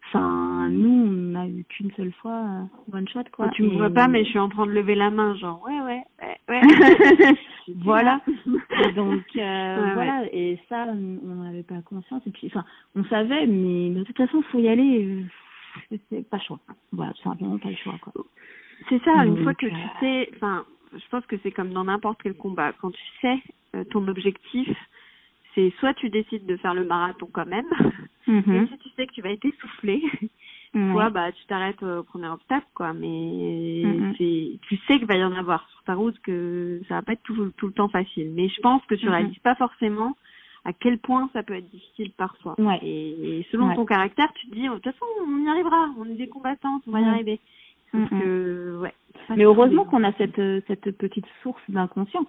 [0.09, 3.49] Enfin, nous, on n'a eu qu'une seule fois euh, one shot, quoi.
[3.49, 5.81] tu me vois pas, mais je suis en train de lever la main, genre, ouais,
[5.81, 6.61] ouais, ouais.
[7.77, 8.21] voilà.
[8.95, 10.23] donc, euh, voilà.
[10.31, 12.21] Et ça, on n'avait pas conscience.
[12.27, 15.25] Et puis, enfin, on savait, mais de toute façon, faut y aller.
[16.09, 16.59] C'est pas le choix.
[16.91, 18.13] Voilà, tout simplement pas le choix, quoi.
[18.89, 22.19] C'est ça, une fois que tu sais, enfin, je pense que c'est comme dans n'importe
[22.21, 22.73] quel combat.
[22.73, 23.39] Quand tu sais
[23.89, 24.69] ton objectif,
[25.57, 27.65] c'est soit tu décides de faire le marathon quand même,
[28.27, 28.63] mm-hmm.
[28.63, 30.01] et si tu sais que tu vas être essoufflé,
[30.71, 32.93] soit bah tu t'arrêtes au premier obstacle quoi.
[32.93, 33.83] Mais
[34.17, 37.13] c'est, tu sais qu'il va y en avoir sur ta route, que ça va pas
[37.13, 38.31] être tout, tout le temps facile.
[38.35, 40.15] Mais je pense que tu réalises pas forcément
[40.65, 42.55] à quel point ça peut être difficile parfois.
[42.59, 42.79] Ouais.
[42.83, 46.05] Et, selon ton caractère, tu te dis, oh, de toute façon, on y arrivera, on
[46.05, 47.39] est des combattants, on va y arriver.
[47.93, 48.93] que, ouais,
[49.29, 52.27] Mais heureusement qu'on a cette, cette petite source d'inconscience.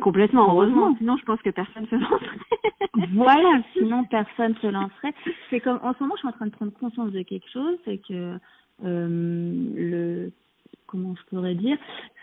[0.00, 0.94] Complètement, heureusement.
[0.98, 3.08] Sinon, je pense que personne se lancerait.
[3.14, 5.14] voilà, sinon personne se lancerait.
[5.50, 7.76] C'est comme en ce moment, je suis en train de prendre conscience de quelque chose,
[7.84, 8.38] c'est que
[8.84, 10.32] euh, le
[10.86, 11.76] comment je pourrais dire,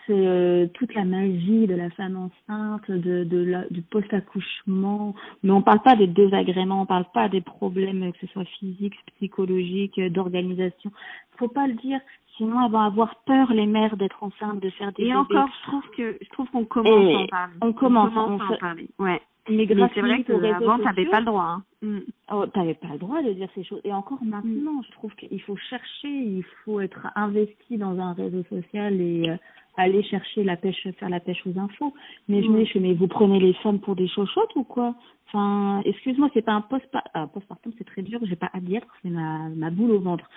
[0.07, 5.15] c'est euh, toute la magie de la femme enceinte, de, de la, du post-accouchement.
[5.43, 8.95] Mais on parle pas des désagréments, on parle pas des problèmes, que ce soit physiques,
[9.15, 10.91] psychologiques, d'organisation.
[11.37, 11.99] Faut pas le dire.
[12.37, 15.67] Sinon, elles vont avoir peur, les mères, d'être enceintes, de faire des Et encore, je
[15.67, 17.53] trouve que, je trouve qu'on commence à en parler.
[17.61, 18.89] On commence, à en parler.
[18.97, 19.21] Ouais.
[19.49, 21.43] Mais, c'est vrai qu'avant, t'avais pas le droit.
[21.43, 21.63] Hein.
[21.81, 21.99] Mm.
[22.31, 23.81] Oh, t'avais pas le droit de dire ces choses.
[23.83, 28.43] Et encore maintenant, je trouve qu'il faut chercher, il faut être investi dans un réseau
[28.49, 29.35] social et euh,
[29.75, 31.93] aller chercher la pêche, faire la pêche aux infos.
[32.27, 34.95] Mais je me dis, mais vous prenez les femmes pour des chochottes ou quoi?
[35.27, 38.81] Enfin, excuse-moi, c'est pas un post ah, postpartum, c'est très dur, j'ai pas à dire,
[39.01, 40.29] c'est ma, ma boule au ventre.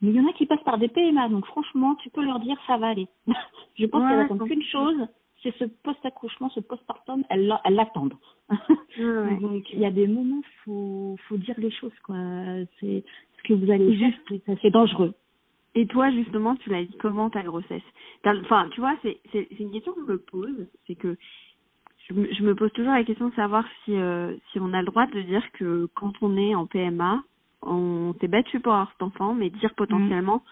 [0.00, 2.38] Mais il y en a qui passent par des PMA, donc franchement, tu peux leur
[2.38, 3.08] dire ça va aller.
[3.78, 5.08] je pense qu'elles n'attendent qu'une chose,
[5.42, 8.14] c'est ce post-accouchement, ce postpartum, elles l'attendent.
[8.48, 12.16] donc il y a des moments, faut faut dire les choses quoi.
[12.78, 13.02] C'est
[13.38, 15.14] ce que vous allez juste, c'est dangereux.
[15.74, 17.82] Et toi, justement, tu l'as dit comment ta grossesse?
[18.24, 21.16] Enfin, tu vois, c'est c'est une question que je me pose, c'est que
[22.08, 24.80] je me, je me, pose toujours la question de savoir si euh, si on a
[24.80, 27.22] le droit de dire que quand on est en PMA,
[27.62, 30.42] on s'est battu pour avoir cet enfant, mais dire potentiellement,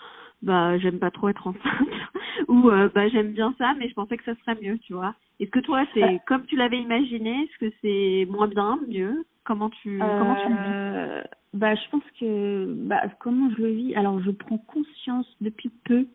[0.42, 1.88] bah j'aime pas trop être enceinte
[2.48, 5.14] ou euh, bah j'aime bien ça, mais je pensais que ça serait mieux, tu vois.
[5.40, 6.18] Est-ce que toi c'est euh.
[6.26, 7.44] comme tu l'avais imaginé?
[7.44, 9.24] Est-ce que c'est moins bien, mieux?
[9.44, 10.70] Comment tu comment tu le vis?
[10.72, 11.22] Euh,
[11.54, 13.94] Bah je pense que bah comment je le vis?
[13.94, 16.06] Alors je prends conscience depuis peu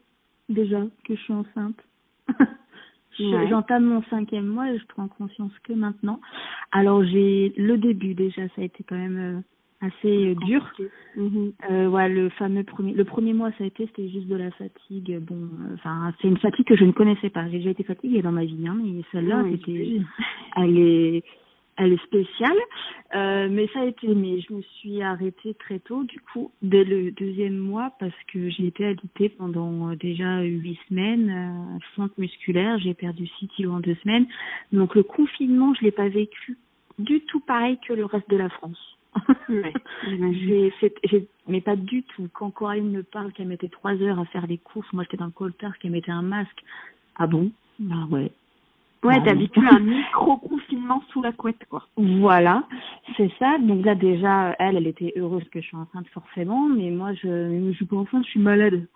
[0.50, 1.80] déjà que je suis enceinte.
[3.20, 6.22] J'entame mon cinquième mois et je prends conscience que maintenant.
[6.72, 9.44] Alors j'ai le début déjà, ça a été quand même
[9.82, 10.72] assez euh, dur.
[11.16, 11.54] Mhm.
[11.70, 14.52] Euh, ouais, le fameux premier, le premier mois ça a été, c'était juste de la
[14.52, 15.20] fatigue.
[15.20, 17.46] Bon, euh, enfin, c'est une fatigue que je ne connaissais pas.
[17.50, 20.00] J'ai déjà été fatiguée dans ma vie, hein, mais celle-là, c'était,
[20.56, 21.24] elle est,
[21.78, 22.58] elle est spéciale.
[23.16, 26.84] Euh, mais ça a été, mais je me suis arrêtée très tôt, du coup, dès
[26.84, 32.80] le deuxième mois, parce que j'ai été alitée pendant déjà huit semaines, euh, fonte musculaire.
[32.80, 34.28] J'ai perdu six kilos en deux semaines.
[34.72, 36.58] Donc le confinement, je l'ai pas vécu
[37.00, 38.98] du tout pareil que le reste de la France.
[39.50, 40.74] j'ai,
[41.48, 42.28] mais pas du tout.
[42.34, 45.26] Quand Coraline me parle qu'elle mettait trois heures à faire les courses, moi j'étais dans
[45.26, 46.64] le coltard, qu'elle mettait un masque.
[47.16, 47.52] Ah bon?
[47.80, 48.32] Bah ouais.
[49.04, 51.88] Ouais, bah t'as vécu un micro-confinement sous la couette, quoi.
[51.98, 52.64] Voilà,
[53.16, 53.58] c'est ça.
[53.60, 57.70] Donc là, déjà, elle, elle était heureuse que je sois enceinte, forcément, mais moi, je,
[57.70, 58.88] je suis pas enceinte, je suis malade.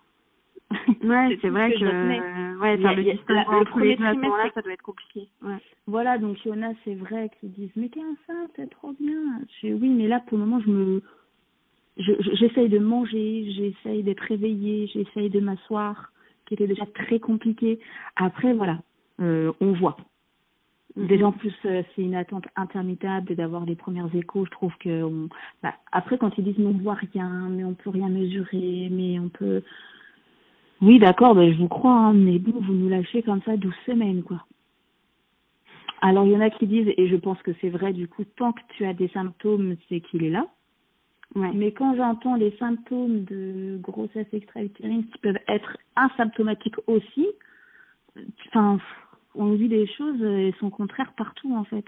[1.04, 4.82] Ouais, c'est vrai que, que ouais, faire le, le premier trimestre, là, ça doit être
[4.82, 5.28] compliqué.
[5.42, 5.58] Ouais.
[5.86, 8.92] Voilà, donc il y en a, c'est vrai, qui disent mais t'es enceinte, c'est trop
[8.98, 9.20] bien.
[9.60, 11.02] Je dis oui, mais là pour le moment, je me,
[11.96, 16.12] j'essaye de manger, j'essaye d'être réveillée, j'essaye de m'asseoir,
[16.46, 17.78] qui était déjà très compliqué.
[18.16, 18.78] Après, voilà,
[19.22, 19.96] euh, on voit.
[20.96, 21.06] Mhm.
[21.06, 24.44] Déjà en plus, euh, c'est une attente interminable d'avoir les premières échos.
[24.44, 25.28] Je trouve que on...
[25.62, 29.18] bah, après, quand ils disent mais on voit rien, mais on peut rien mesurer, mais
[29.18, 29.62] on peut
[30.82, 33.72] oui, d'accord, ben, je vous crois, hein, mais bon, vous nous lâchez comme ça 12
[33.86, 34.44] semaines, quoi.
[36.00, 38.24] Alors, il y en a qui disent, et je pense que c'est vrai, du coup,
[38.24, 40.48] tant que tu as des symptômes, c'est qu'il est là.
[41.36, 41.52] Ouais.
[41.54, 47.28] Mais quand j'entends les symptômes de grossesse extra-utérine qui peuvent être asymptomatiques aussi,
[48.48, 48.78] enfin,
[49.34, 51.84] on vit des choses et sont contraires partout, en fait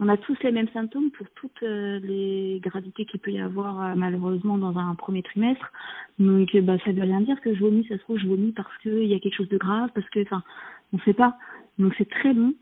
[0.00, 3.80] on a tous les mêmes symptômes pour toutes euh, les gravités qu'il peut y avoir
[3.80, 5.70] euh, malheureusement dans un premier trimestre.
[6.18, 8.76] Donc bah ça veut rien dire que je vomis, ça se trouve je vomis parce
[8.78, 10.42] qu'il y a quelque chose de grave, parce que enfin
[10.92, 11.36] on sait pas.
[11.78, 12.54] Donc c'est très bon.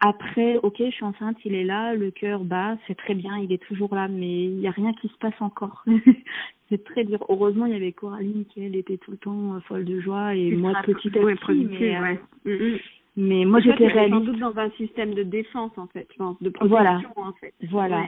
[0.00, 3.52] Après, ok, je suis enceinte, il est là, le cœur bat, c'est très bien, il
[3.52, 5.84] est toujours là, mais il n'y a rien qui se passe encore.
[6.68, 7.18] c'est très dur.
[7.28, 10.36] Heureusement, il y avait Coraline qui elle était tout le temps euh, folle de joie
[10.36, 11.66] et moi petit à petit.
[11.80, 12.80] Mais, ouais.
[13.20, 14.16] Mais moi, j'étais réaliste.
[14.16, 17.00] sans doute dans un système de défense, en fait, je pense, de protection, voilà.
[17.16, 17.52] en fait.
[17.68, 18.06] Voilà.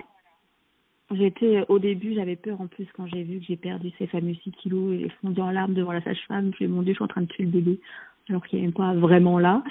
[1.10, 4.34] J'étais, au début, j'avais peur en plus quand j'ai vu que j'ai perdu ces fameux
[4.34, 6.52] 6 kilos et fondu en larmes devant la sage-femme.
[6.56, 7.80] Je me mon Dieu, je suis en train de tuer le bébé.
[8.28, 9.64] Alors qu'il n'est pas vraiment là.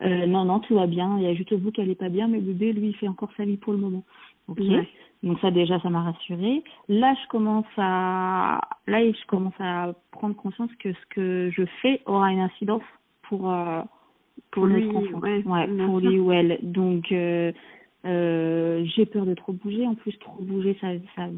[0.00, 1.18] Euh, non, non, tout va bien.
[1.18, 3.08] Il y a juste vous qu'elle n'est pas bien, mais le bébé, lui, il fait
[3.08, 4.04] encore sa vie pour le moment.
[4.48, 4.62] Ok.
[5.22, 6.64] Donc ça déjà, ça m'a rassurée.
[6.88, 12.00] Là, je commence à, là, je commence à prendre conscience que ce que je fais
[12.06, 12.82] aura une incidence
[13.28, 13.82] pour euh,
[14.50, 16.58] pour, lui, enfant, ouais, pour lui ou elle.
[16.62, 17.52] Donc euh,
[18.04, 19.86] euh, j'ai peur de trop bouger.
[19.86, 21.28] En plus, trop bouger, ça, ça,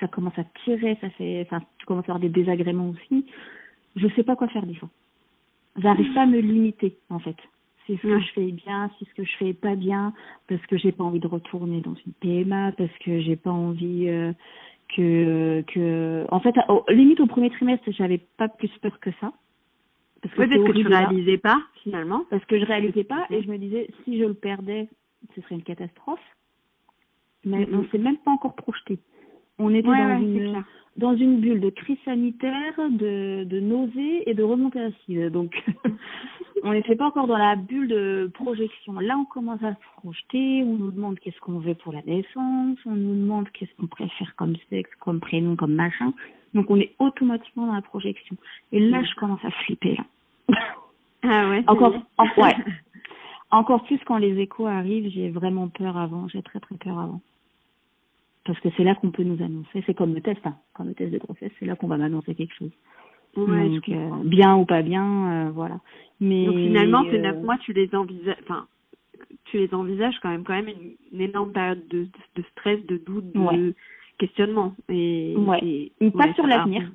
[0.00, 0.96] ça commence à tirer.
[1.00, 3.26] Ça fait, enfin, tu commences à avoir des désagréments aussi.
[3.96, 4.90] Je sais pas quoi faire des fois.
[5.76, 7.36] J'arrive pas à me limiter en fait
[7.86, 10.12] c'est ce que je fais bien, c'est ce que je fais pas bien,
[10.48, 14.08] parce que j'ai pas envie de retourner dans une PMA, parce que j'ai pas envie
[14.08, 14.32] euh,
[14.96, 16.54] que que en fait
[16.88, 19.32] limite au premier trimestre j'avais pas plus peur que ça
[20.24, 23.42] parce que, ouais, parce que tu réalisais pas finalement parce que je réalisais pas et
[23.42, 24.88] je me disais si je le perdais
[25.34, 26.20] ce serait une catastrophe
[27.44, 28.98] mais on s'est même pas encore projeté
[29.58, 30.64] on était dans une
[30.96, 35.30] dans une bulle de crise sanitaire, de, de nausées et de remontée acide.
[35.32, 35.60] Donc,
[36.62, 38.94] on n'était pas encore dans la bulle de projection.
[39.00, 40.62] Là, on commence à se projeter.
[40.62, 42.78] On nous demande qu'est-ce qu'on veut pour la naissance.
[42.86, 46.12] On nous demande qu'est-ce qu'on préfère comme sexe, comme prénom, comme machin.
[46.54, 48.36] Donc, on est automatiquement dans la projection.
[48.72, 49.98] Et là, je commence à flipper.
[51.22, 51.64] Ah ouais.
[51.66, 51.94] Encore,
[52.36, 52.56] ouais.
[53.50, 56.28] Encore plus quand les échos arrivent, j'ai vraiment peur avant.
[56.28, 57.20] J'ai très très peur avant
[58.44, 59.82] parce que c'est là qu'on peut nous annoncer.
[59.86, 60.56] C'est comme le test, hein.
[60.74, 62.70] comme le test de grossesse, c'est là qu'on va m'annoncer quelque chose.
[63.36, 65.80] Ouais, Donc, euh, bien ou pas bien, euh, voilà.
[66.20, 68.66] Mais Donc finalement, ces neuf euh, mois, tu les envisages, enfin,
[69.46, 70.68] tu les envisages quand même, quand même
[71.12, 73.74] une, énorme période de, de, stress, de doute, de
[74.18, 74.74] questionnement.
[74.88, 75.92] Et, ouais.
[76.16, 76.90] pas sur l'avenir.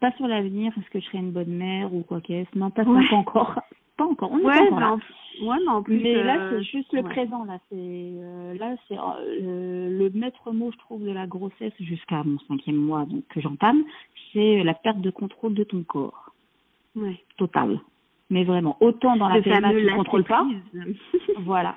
[0.00, 2.84] Pas sur l'avenir, est-ce que je serai une bonne mère ou quoi qu'est-ce Non, pas,
[2.84, 3.60] pas encore.
[3.96, 4.32] Pas encore.
[4.32, 4.98] On ouais, pas encore
[5.40, 6.00] mais en plus.
[6.00, 7.44] Mais là, euh, c'est juste le présent.
[7.44, 12.22] Là, c'est euh, là, c'est euh, le maître mot, je trouve, de la grossesse jusqu'à
[12.24, 13.84] mon cinquième mois, donc que j'entame,
[14.32, 16.32] c'est la perte de contrôle de ton corps.
[16.96, 17.22] Ouais.
[17.36, 17.80] Total.
[18.34, 20.44] Mais vraiment, autant dans la PMA, tu ne contrôles pas.
[21.38, 21.76] voilà.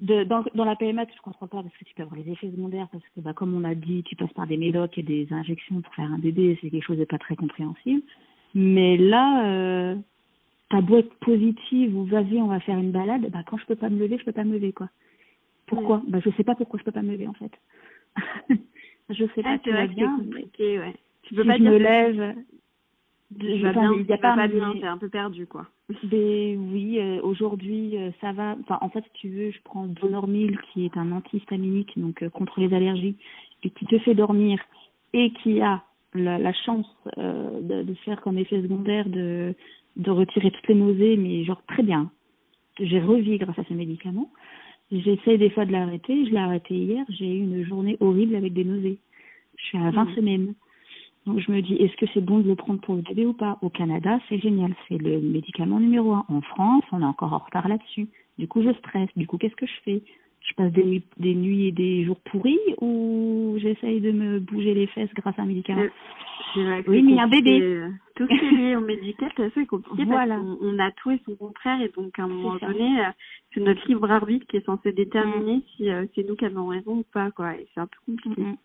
[0.00, 2.30] De, dans, dans la PMA, tu ne contrôles pas parce que tu peux avoir les
[2.30, 5.02] effets secondaires, parce que, bah, comme on a dit, tu passes par des médocs et
[5.02, 8.02] des injections pour faire un bébé, c'est quelque chose de pas très compréhensible.
[8.54, 9.96] Mais là, euh,
[10.70, 13.88] ta boîte positive ou vas-y on va faire une balade bah quand je peux pas
[13.88, 14.90] me lever je peux pas me lever quoi
[15.66, 17.52] pourquoi bah je sais pas pourquoi je peux pas me lever en fait
[19.10, 21.78] je sais pas ah, tu vas bien compliqué ouais tu peux si pas je me
[21.78, 22.34] lève
[23.36, 25.66] je vas bien, il y a pas, pas bien, t'es un peu perdu quoi.
[26.10, 28.56] Mais oui, euh, aujourd'hui euh, ça va.
[28.60, 32.30] Enfin, en fait, si tu veux, je prends Donormil qui est un antihistaminique donc euh,
[32.30, 33.16] contre les allergies
[33.62, 34.60] et qui te fait dormir
[35.12, 35.82] et qui a
[36.14, 39.54] la, la chance de, de, faire comme effet secondaire de
[39.96, 42.10] de retirer toutes les nausées, mais genre très bien.
[42.80, 44.30] J'ai revu grâce à ce médicament.
[44.90, 46.24] J'essaie des fois de l'arrêter.
[46.26, 47.04] Je l'ai arrêté hier.
[47.10, 48.98] J'ai eu une journée horrible avec des nausées.
[49.56, 50.14] Je suis à 20 mmh.
[50.14, 50.54] semaines.
[51.28, 53.34] Donc je me dis, est-ce que c'est bon de le prendre pour le bébé ou
[53.34, 53.58] pas?
[53.60, 54.74] Au Canada, c'est génial.
[54.88, 56.24] C'est le médicament numéro un.
[56.28, 58.08] En France, on est encore en retard là-dessus.
[58.38, 59.10] Du coup, je stresse.
[59.14, 60.02] Du coup, qu'est-ce que je fais?
[60.40, 64.72] Je passe des nuits, des nuits et des jours pourris ou j'essaye de me bouger
[64.72, 65.82] les fesses grâce à un médicament?
[66.56, 67.60] Euh, oui, mais un bébé.
[67.60, 70.36] Euh, tout ce qui est lié au médical, c'est assez compliqué voilà.
[70.36, 73.10] parce qu'on on a tout et son contraire et donc à un moment donné, euh,
[73.52, 75.62] c'est notre libre arbitre qui est censé déterminer mm.
[75.76, 77.54] si euh, c'est nous qui avons raison ou pas, quoi.
[77.54, 78.40] Et c'est un peu compliqué.
[78.40, 78.56] Mm, mm.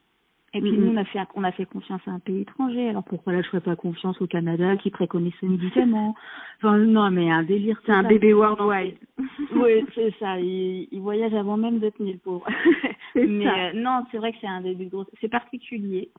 [0.55, 2.89] Et puis nous, on a fait on a fait confiance à un pays étranger.
[2.89, 6.15] Alors pourquoi là, je ferais pas confiance au Canada qui préconise ce médicament
[6.57, 7.81] Enfin non, mais un délire.
[7.85, 8.97] C'est un bébé worldwide.
[9.55, 10.39] oui, c'est ça.
[10.39, 12.45] Il, il, voyage avant même d'être né, le pauvre.
[13.15, 14.97] mais euh, non, c'est vrai que c'est un début de.
[15.21, 16.09] C'est particulier.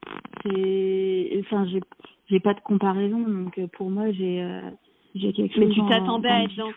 [0.42, 1.80] C'est, enfin, j'ai
[2.28, 4.60] j'ai pas de comparaison, donc euh, pour moi, j'ai euh,
[5.14, 5.64] j'ai quelque chose.
[5.64, 6.70] Mais tu t'attendais à être dans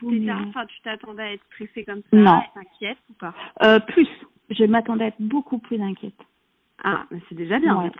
[0.47, 2.39] enfin, tu t'attendais à être stressée comme ça, non.
[2.39, 3.33] être inquiète ou pas?
[3.63, 4.07] Euh, Plus.
[4.49, 6.13] Je m'attendais à être beaucoup plus inquiète.
[6.83, 7.77] Ah, mais c'est déjà bien.
[7.77, 7.91] Ouais.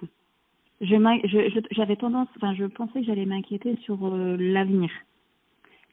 [0.80, 4.92] Je, je, j'avais tendance, enfin, je pensais que j'allais m'inquiéter sur euh, l'avenir.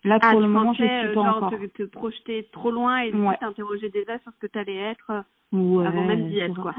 [0.04, 1.50] Là, ah, pour le moment, je suis pas genre encore.
[1.50, 3.36] Te, te projeter trop loin et ouais.
[3.38, 5.22] t'interroger déjà sur ce que tu allais être euh,
[5.56, 6.74] ouais, avant même d'y être, quoi.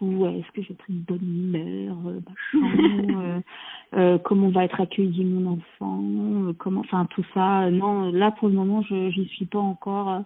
[0.00, 3.40] Ouais, ouais est-ce que j'ai pris une bonne mère, euh, machin, euh,
[3.96, 7.70] euh, comment va être accueilli mon enfant, euh, comment, enfin, tout ça.
[7.70, 10.22] Non, là, pour le moment, je j'y suis pas encore.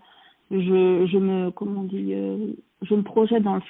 [0.51, 3.63] Je, je me, comment on dit, je me projette dans le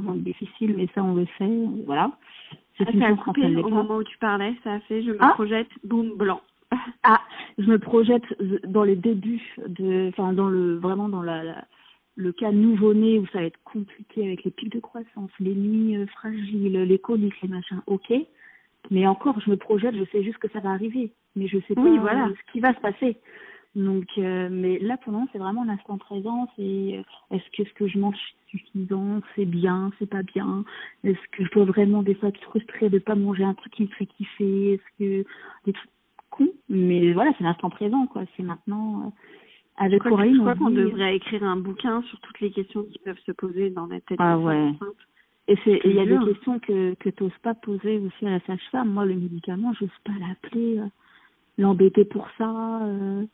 [0.00, 2.10] difficile, mais ça, on le sait, voilà.
[2.78, 5.18] C'est ah, ça a coupé au moment où tu parlais, ça a fait, je me
[5.20, 5.32] ah.
[5.34, 6.40] projette, boum, blanc.
[7.02, 7.20] ah,
[7.58, 8.24] je me projette
[8.66, 11.64] dans les débuts de, enfin, dans le, vraiment dans la,
[12.16, 15.96] le cas nouveau-né où ça va être compliqué avec les pics de croissance, les nuits
[15.96, 18.12] euh, fragiles, les coliques, les machins, ok.
[18.90, 21.74] Mais encore, je me projette, je sais juste que ça va arriver, mais je sais
[21.74, 22.28] pas voilà.
[22.28, 23.16] ce qui va se passer.
[23.76, 26.48] Donc, euh, mais là pour l'instant, c'est vraiment l'instant présent.
[26.56, 26.62] C'est
[26.98, 28.16] euh, est-ce que ce que je mange
[28.48, 30.64] suffisant, c'est bien, c'est pas bien?
[31.04, 33.82] Est-ce que je dois vraiment des fois être frustrée de pas manger un truc qui
[33.82, 34.72] me fait kiffer?
[34.72, 35.28] Est-ce que
[35.66, 35.90] des trucs
[36.30, 36.52] cons?
[36.70, 38.24] Mais voilà, c'est l'instant présent, quoi.
[38.36, 39.12] C'est maintenant.
[39.76, 42.50] Avec je Coraline, je crois on qu'on dit- devrait écrire un bouquin sur toutes les
[42.50, 44.18] questions qui peuvent se poser dans la tête.
[44.18, 44.70] Ah ouais.
[45.48, 48.40] Et c'est, il y a des questions que, que t'oses pas poser aussi à la
[48.40, 48.90] sage-femme.
[48.90, 50.86] Moi, le médicament, j'ose pas l'appeler, euh,
[51.58, 52.82] l'embêter pour ça.
[52.86, 53.26] euh.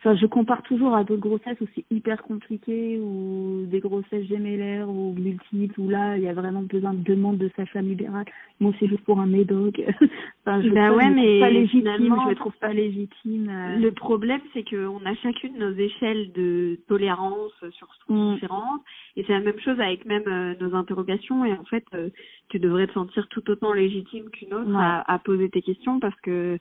[0.00, 4.88] Enfin, je compare toujours à d'autres grossesses où c'est hyper compliqué, ou des grossesses gémellaires
[4.88, 8.24] ou multiples, où là, il y a vraiment besoin de demande de sage-femme libérale.
[8.60, 9.80] Moi, c'est juste pour un médoc.
[10.46, 11.90] enfin, je, Bah ouais, mais pas légitime.
[11.98, 13.48] Je me trouve pas légitime.
[13.50, 13.76] euh.
[13.76, 18.34] Le problème, c'est qu'on a chacune nos échelles de tolérance sur ce Mm.
[18.34, 18.80] différentes.
[19.16, 21.44] Et c'est la même chose avec même euh, nos interrogations.
[21.44, 22.08] Et en fait, euh,
[22.50, 24.76] tu devrais te sentir tout autant légitime qu'une autre Ouais.
[24.78, 26.58] à, à poser tes questions parce que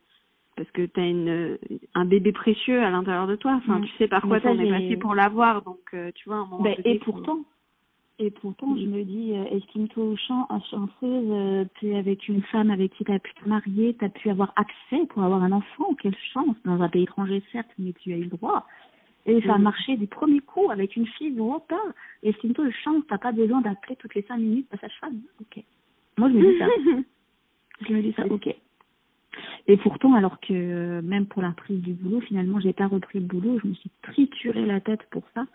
[0.57, 1.57] parce que tu as une
[1.93, 3.53] un bébé précieux à l'intérieur de toi.
[3.55, 3.85] Enfin, Mm.
[3.85, 5.61] tu sais par quoi t'en es passé pour l'avoir.
[5.61, 7.39] Donc, euh, tu vois, un moment Ben, et pourtant,
[8.19, 10.91] et pourtant, je me dis, euh, estime-toi chan chanceuse,
[11.31, 14.09] euh, tu es avec une femme avec qui tu as pu te marier, tu as
[14.09, 17.93] pu avoir accès pour avoir un enfant, quelle chance, dans un pays étranger certes, mais
[17.93, 18.65] tu as eu le droit.
[19.27, 19.63] Et ça a Mhm.
[19.65, 21.75] marché du premier coup avec une fille de repas.
[22.23, 25.19] Estime-toi chance, t'as pas besoin d'appeler toutes les cinq minutes ta sage-femme.
[25.41, 25.63] Ok.
[26.17, 26.67] Moi, je me dis ça.
[27.87, 28.55] Je me dis ça, ok.
[29.67, 33.19] Et pourtant, alors que euh, même pour la reprise du boulot, finalement, j'ai pas repris
[33.19, 35.45] le boulot, je me suis trituré la tête pour ça.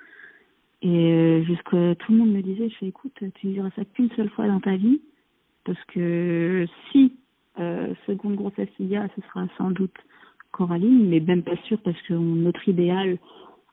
[0.82, 4.30] Et euh, jusque tout le monde me disait, je écoute, tu diras ça qu'une seule
[4.30, 5.00] fois dans ta vie,
[5.64, 7.12] parce que si
[7.58, 9.94] euh, seconde grossesse il y a, ce sera sans doute
[10.50, 13.18] Coraline, mais même pas sûr parce que notre idéal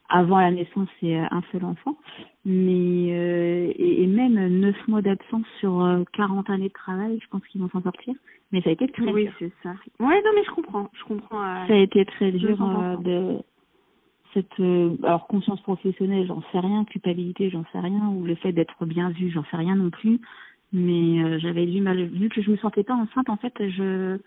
[0.10, 1.98] avant la naissance c'est euh, un seul enfant.
[2.46, 7.28] Mais euh, et, et même neuf mois d'absence sur euh, 40 années de travail, je
[7.30, 8.14] pense qu'ils vont s'en sortir.
[8.52, 9.34] Mais ça a été très oui, dur.
[9.40, 9.70] c'est ça.
[10.00, 10.90] Ouais, non, mais je comprends.
[10.94, 11.42] Je comprends.
[11.42, 12.84] euh, Ça a été très dur 200%.
[12.84, 12.98] euh,
[13.38, 13.44] de
[14.34, 18.52] cette euh, alors conscience professionnelle, j'en sais rien, culpabilité, j'en sais rien, ou le fait
[18.52, 20.20] d'être bien vu, j'en sais rien non plus.
[20.72, 24.18] Mais euh, j'avais du mal, vu que je me sentais pas enceinte, en fait, je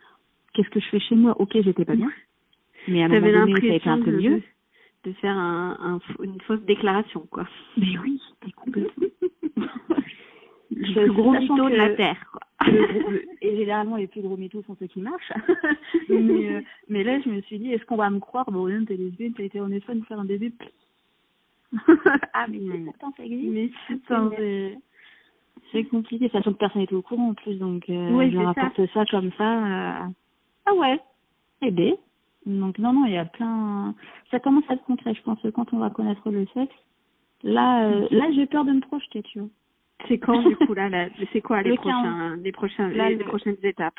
[0.55, 1.37] qu'est-ce que je fais chez moi?
[1.41, 2.11] Ok, j'étais pas bien,
[2.89, 4.37] mais à un moment donné, ça a été un peu mieux.
[4.37, 4.43] de
[5.11, 7.46] faire un, un faux- une fausse déclaration, quoi.
[7.76, 9.07] Mais oui, mais complètement.
[10.74, 12.40] Le plus gros mytho de la Terre, quoi.
[12.66, 15.32] le et généralement les plus gros mythos sont ceux qui marchent.
[16.09, 18.50] mais, euh, mais là je me suis dit est-ce qu'on va me croire?
[18.50, 20.53] Bon non t'es lesbienne t'as été en de faire un bébé
[22.34, 23.70] ah mais pourtant ça existe Mais
[24.36, 24.78] c'est-
[25.72, 28.55] c'est compliqué sachant que personne n'était au courant en plus donc euh, Oui, je leur
[28.55, 28.62] ça.
[28.94, 29.05] ça.
[29.11, 30.07] comme ça euh,
[30.66, 30.98] ah ouais
[31.62, 31.94] eh ben
[32.47, 33.95] donc non non il y a plein
[34.30, 36.74] ça commence à être concret je pense que quand on va connaître le sexe
[37.43, 39.49] là euh, là j'ai peur de me projeter tu vois
[40.09, 43.14] c'est quand, du coup, là, là c'est quoi les Le prochains, les prochains, Là, les,
[43.14, 43.95] le- prochaines étapes?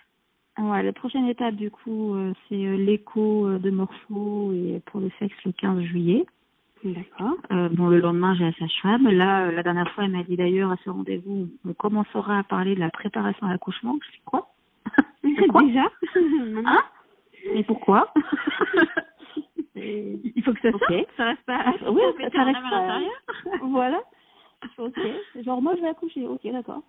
[0.57, 5.09] Ouais, la prochaine étape, du coup, euh, c'est euh, l'écho de Morpho et pour le
[5.17, 6.25] sexe le 15 juillet.
[6.83, 7.37] D'accord.
[7.53, 9.07] Euh, bon, le lendemain, j'ai la sage-femme.
[9.09, 12.75] Là, la dernière fois, elle m'a dit d'ailleurs à ce rendez-vous, on commencera à parler
[12.75, 13.97] de la préparation à l'accouchement.
[14.05, 14.49] Je dis quoi
[15.49, 15.85] Quoi Déjà?
[16.65, 16.83] Hein?
[17.53, 18.13] Mais pourquoi
[19.75, 20.83] Il faut que ça sorte,
[21.17, 22.99] ça reste pas, Oui, ça ça, reste pas-.
[23.63, 24.01] Voilà.
[24.77, 24.95] Ok.
[25.43, 26.25] Genre, moi, je vais accoucher.
[26.27, 26.83] Ok, d'accord.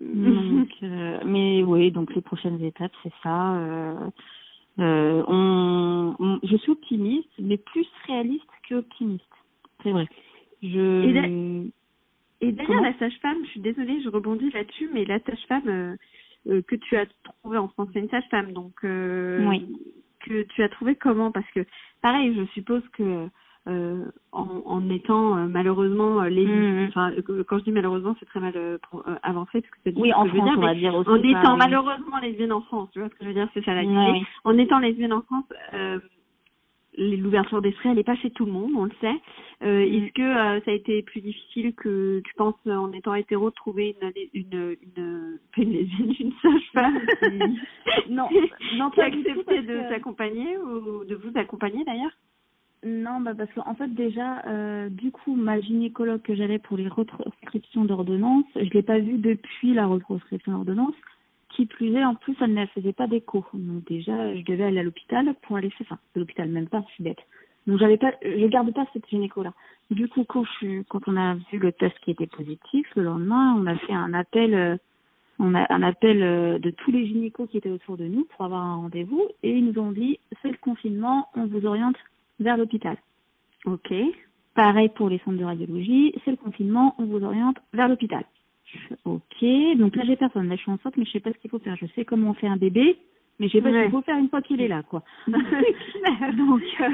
[0.00, 3.54] Donc, euh, mais oui, donc les prochaines étapes, c'est ça.
[3.54, 4.10] Euh,
[4.80, 9.24] euh, on, on- je suis optimiste, mais plus réaliste que optimiste.
[9.82, 10.08] C'est vrai.
[10.62, 11.68] Je.
[12.40, 15.96] Et d'ailleurs, la sage-femme, je suis désolée, je rebondis là-dessus, mais la sage-femme
[16.46, 17.06] que tu as
[17.40, 19.66] trouvée en France, c'est une sage-femme, donc euh, Oui.
[20.26, 21.30] que tu as trouvé comment?
[21.32, 21.64] Parce que,
[22.00, 23.28] pareil, je suppose que
[23.68, 26.86] euh, en, en étant euh, malheureusement euh, les, Mhm.
[26.88, 29.96] enfin, euh, quand je dis malheureusement, c'est très mal euh, euh, avancé parce que c'est
[29.96, 31.08] oui, en je veux France, dire, on va dire aussi.
[31.10, 33.72] en étant malheureusement lesbienne en France, tu vois ce que je veux dire, c'est ça
[33.74, 33.92] la idée.
[33.94, 34.24] oui.
[34.42, 36.00] En étant lesbienne en France, euh,
[36.98, 39.14] l'ouverture d'esprit, elle n'est pas chez tout le monde, on le sait.
[39.62, 39.94] Euh, Mm.
[39.94, 43.50] Est-ce que euh, ça a été plus difficile que tu penses, euh, en étant hétéro,
[43.50, 48.28] de trouver une, une, une, une lesbienne, une sage-femme qui, Non,
[48.76, 52.10] non, qui acceptait parce de que- s'accompagner ou de vous accompagner d'ailleurs?
[52.84, 56.88] Non, bah parce qu'en fait déjà, euh, du coup, ma gynécologue que j'avais pour les
[56.88, 60.94] retranscriptions d'ordonnance, je l'ai pas vue depuis la retranscription d'ordonnance.
[61.54, 63.44] Qui plus est, en plus, elle ne faisait pas d'écho.
[63.52, 65.70] Donc déjà, je devais aller à l'hôpital pour aller.
[65.90, 67.18] À l'hôpital, même pas, suis bête.
[67.66, 69.52] Donc j'avais pas, je garde pas cette gynéco-là.
[69.90, 70.44] Du coup, quand,
[70.88, 74.14] quand on a vu le test qui était positif, le lendemain, on a fait un
[74.14, 74.76] appel, euh,
[75.38, 78.44] on a un appel euh, de tous les gynécos qui étaient autour de nous pour
[78.44, 81.96] avoir un rendez-vous et ils nous ont dit c'est le confinement, on vous oriente
[82.40, 82.96] vers l'hôpital.
[83.64, 83.92] Ok.
[84.54, 88.24] Pareil pour les centres de radiologie, c'est le confinement, on vous oriente vers l'hôpital.
[89.04, 89.44] Ok,
[89.76, 91.58] donc là j'ai personne, là je suis enceinte, mais je sais pas ce qu'il faut
[91.58, 91.76] faire.
[91.76, 92.96] Je sais comment on fait un bébé,
[93.38, 95.02] mais je sais pas ce qu'il faut faire une fois qu'il est là, quoi.
[95.26, 96.88] donc, euh,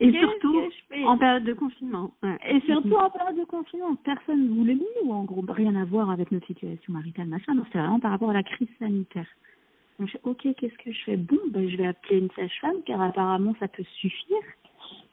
[0.00, 0.60] Et surtout,
[1.04, 2.10] en période de confinement.
[2.22, 2.36] Ouais.
[2.50, 6.10] et surtout en période de confinement, personne ne voulait nous, en gros, rien à voir
[6.10, 7.54] avec notre situation maritale, machin.
[7.54, 9.28] Non, c'est vraiment par rapport à la crise sanitaire.
[9.98, 11.16] Donc, je ok, qu'est-ce que je fais?
[11.16, 14.36] Bon, ben, je vais appeler une sage-femme, car apparemment, ça peut suffire.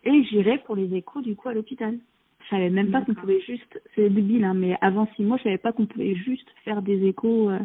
[0.03, 1.97] et j'irai pour les échos du coup à l'hôpital.
[2.43, 5.43] Je savais même pas qu'on pouvait juste, c'est débile, hein, mais avant six mois, je
[5.43, 7.59] savais pas qu'on pouvait juste faire des échos euh,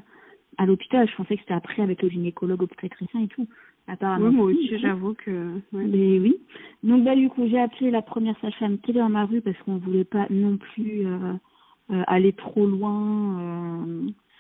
[0.57, 1.09] à l'hôpital.
[1.09, 3.49] Je pensais que c'était après avec le gynécologue obstétricien et tout.
[3.89, 5.61] Apparemment, oui, moi aussi, j'avoue que.
[5.73, 6.37] Mais oui.
[6.83, 9.57] Donc bah du coup, j'ai appelé la première sage-femme qui est dans ma rue parce
[9.65, 11.33] qu'on voulait pas non plus euh,
[11.91, 13.89] euh, aller trop loin.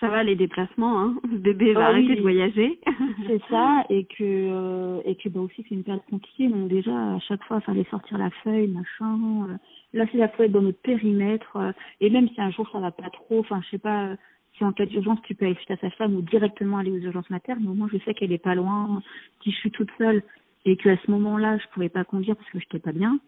[0.01, 1.17] Ça va les déplacements, hein.
[1.31, 2.79] Le bébé va ah arrêter de voyager.
[3.27, 6.49] c'est ça, et que et que bah aussi c'est une période compliquée.
[6.49, 9.59] Donc déjà à chaque fois, il fallait sortir la feuille, machin.
[9.93, 11.59] Là, c'est la feuille dans notre périmètre.
[12.01, 14.17] et même si un jour ça va pas trop, enfin je sais pas
[14.59, 17.31] si en cas d'urgence tu peux aller chez sa femme ou directement aller aux urgences
[17.31, 19.03] maternes, mais au moins je sais qu'elle est pas loin,
[19.43, 20.23] si je suis toute seule
[20.65, 23.19] et qu'à ce moment-là je pouvais pas conduire parce que j'étais pas bien,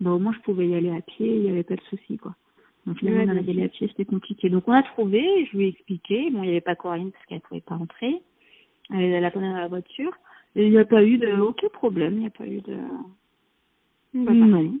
[0.00, 2.18] bah au moins je pouvais y aller à pied, il y avait pas de souci
[2.18, 2.34] quoi.
[2.86, 4.48] Donc finalement on pied, c'était compliqué.
[4.48, 7.24] Donc on a trouvé, je lui ai expliqué, bon il y avait pas Corinne parce
[7.26, 8.22] qu'elle pouvait pas rentrer,
[8.92, 10.12] elle, attendait dans la voiture,
[10.56, 12.76] et il n'y a pas eu de aucun problème, il n'y a pas eu de
[14.14, 14.74] non.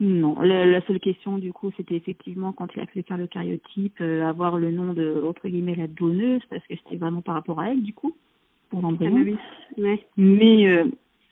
[0.00, 4.00] Non, la, seule question du coup, c'était effectivement quand il a fait faire le cariotype,
[4.00, 7.58] euh, avoir le nom de entre guillemets la donneuse, parce que c'était vraiment par rapport
[7.58, 8.14] à elle du coup,
[8.70, 9.12] pour l'embryon.
[9.12, 9.32] Ah bah
[9.76, 10.00] oui.
[10.16, 10.84] Mais euh,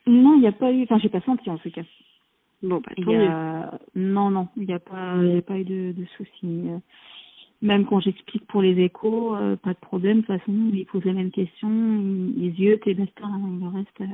[0.09, 1.83] non, il n'y a pas eu, enfin j'ai pas senti en tout cas.
[2.63, 3.79] Bon, bah, a...
[3.95, 6.65] Non, non, il n'y a pas, a pas eu de, de soucis.
[7.63, 10.21] Même quand j'explique pour les échos, euh, pas de problème.
[10.21, 11.71] De toute façon, il pose les mêmes questions,
[12.37, 14.13] les yeux, tes basta, hein, le reste.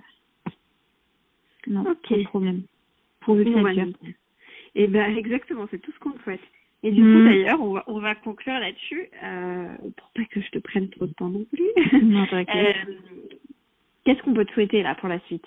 [1.67, 2.63] Non, pas de problème.
[3.21, 3.45] Pour le
[4.75, 6.41] et ben exactement, c'est tout ce qu'on souhaite.
[6.83, 7.25] Et du coup, mm.
[7.27, 11.07] d'ailleurs, on va, on va conclure là-dessus, euh, pour pas que je te prenne trop
[11.07, 12.03] de temps non plus.
[12.03, 12.73] Non, euh,
[14.05, 15.45] Qu'est-ce qu'on peut te souhaiter là pour la suite?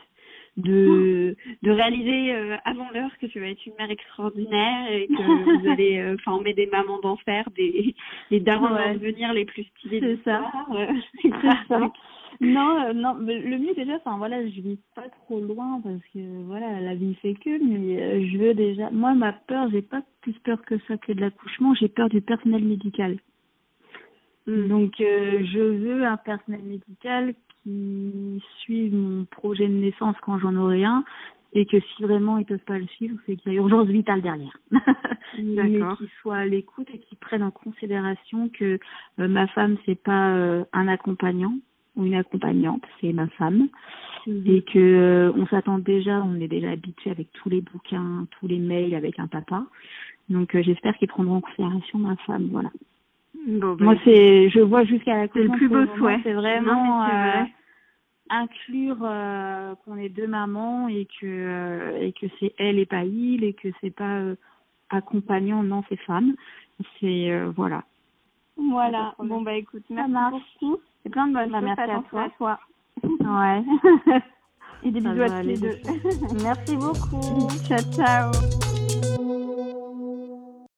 [0.57, 5.13] De, de réaliser euh, avant l'heure que tu vas être une mère extraordinaire et que
[5.61, 7.95] vous allez, euh, enfin, on met des mamans d'enfer, des,
[8.31, 8.93] des darons ouais.
[8.93, 9.99] devenir les plus stylés.
[10.01, 10.51] C'est ça.
[11.21, 11.91] c'est ça.
[12.39, 16.01] non, euh, non, mais le mieux déjà, enfin voilà, je vis pas trop loin parce
[16.13, 18.89] que voilà, la vie fait que, mais je veux déjà.
[18.91, 22.21] Moi, ma peur, j'ai pas plus peur que ça que de l'accouchement, j'ai peur du
[22.21, 23.17] personnel médical.
[24.47, 24.67] Hmm.
[24.67, 27.33] Donc, euh, je veux un personnel médical
[27.63, 31.03] qui suive mon projet de naissance quand j'en aurai un
[31.53, 34.21] et que si vraiment ils peuvent pas le suivre, c'est qu'il y a urgence vitale
[34.21, 34.57] derrière.
[35.41, 38.77] mais qu'ils soient à l'écoute et qu'ils prennent en considération que
[39.17, 41.53] ma femme c'est pas un accompagnant,
[41.95, 43.67] ou une accompagnante, c'est ma femme,
[44.27, 44.43] mhm.
[44.45, 48.47] et que euh, on s'attend déjà, on est déjà habitué avec tous les bouquins, tous
[48.47, 49.65] les mails avec un papa.
[50.29, 52.71] Donc euh, j'espère qu'ils prendront en considération ma femme, voilà.
[53.45, 56.19] Bon, ben, Moi c'est, je vois jusqu'à la C'est le plus beau souhait.
[56.23, 57.43] C'est vraiment euh,
[58.29, 58.97] inclure
[59.85, 63.69] qu'on est deux mamans et que et que c'est elle et pas il et que
[63.81, 64.21] c'est pas
[64.89, 66.33] accompagnant, non c'est femme.
[66.99, 67.83] C'est voilà.
[68.57, 69.13] Voilà.
[69.19, 70.79] Bon bah écoute, merci beaucoup.
[71.05, 72.23] Et plein de bonnes bah, Merci à toi.
[72.23, 72.59] à toi.
[73.03, 73.63] Ouais.
[74.83, 75.77] Et des bisous à tous les deux.
[76.43, 77.49] merci beaucoup.
[77.67, 78.84] ciao, ciao.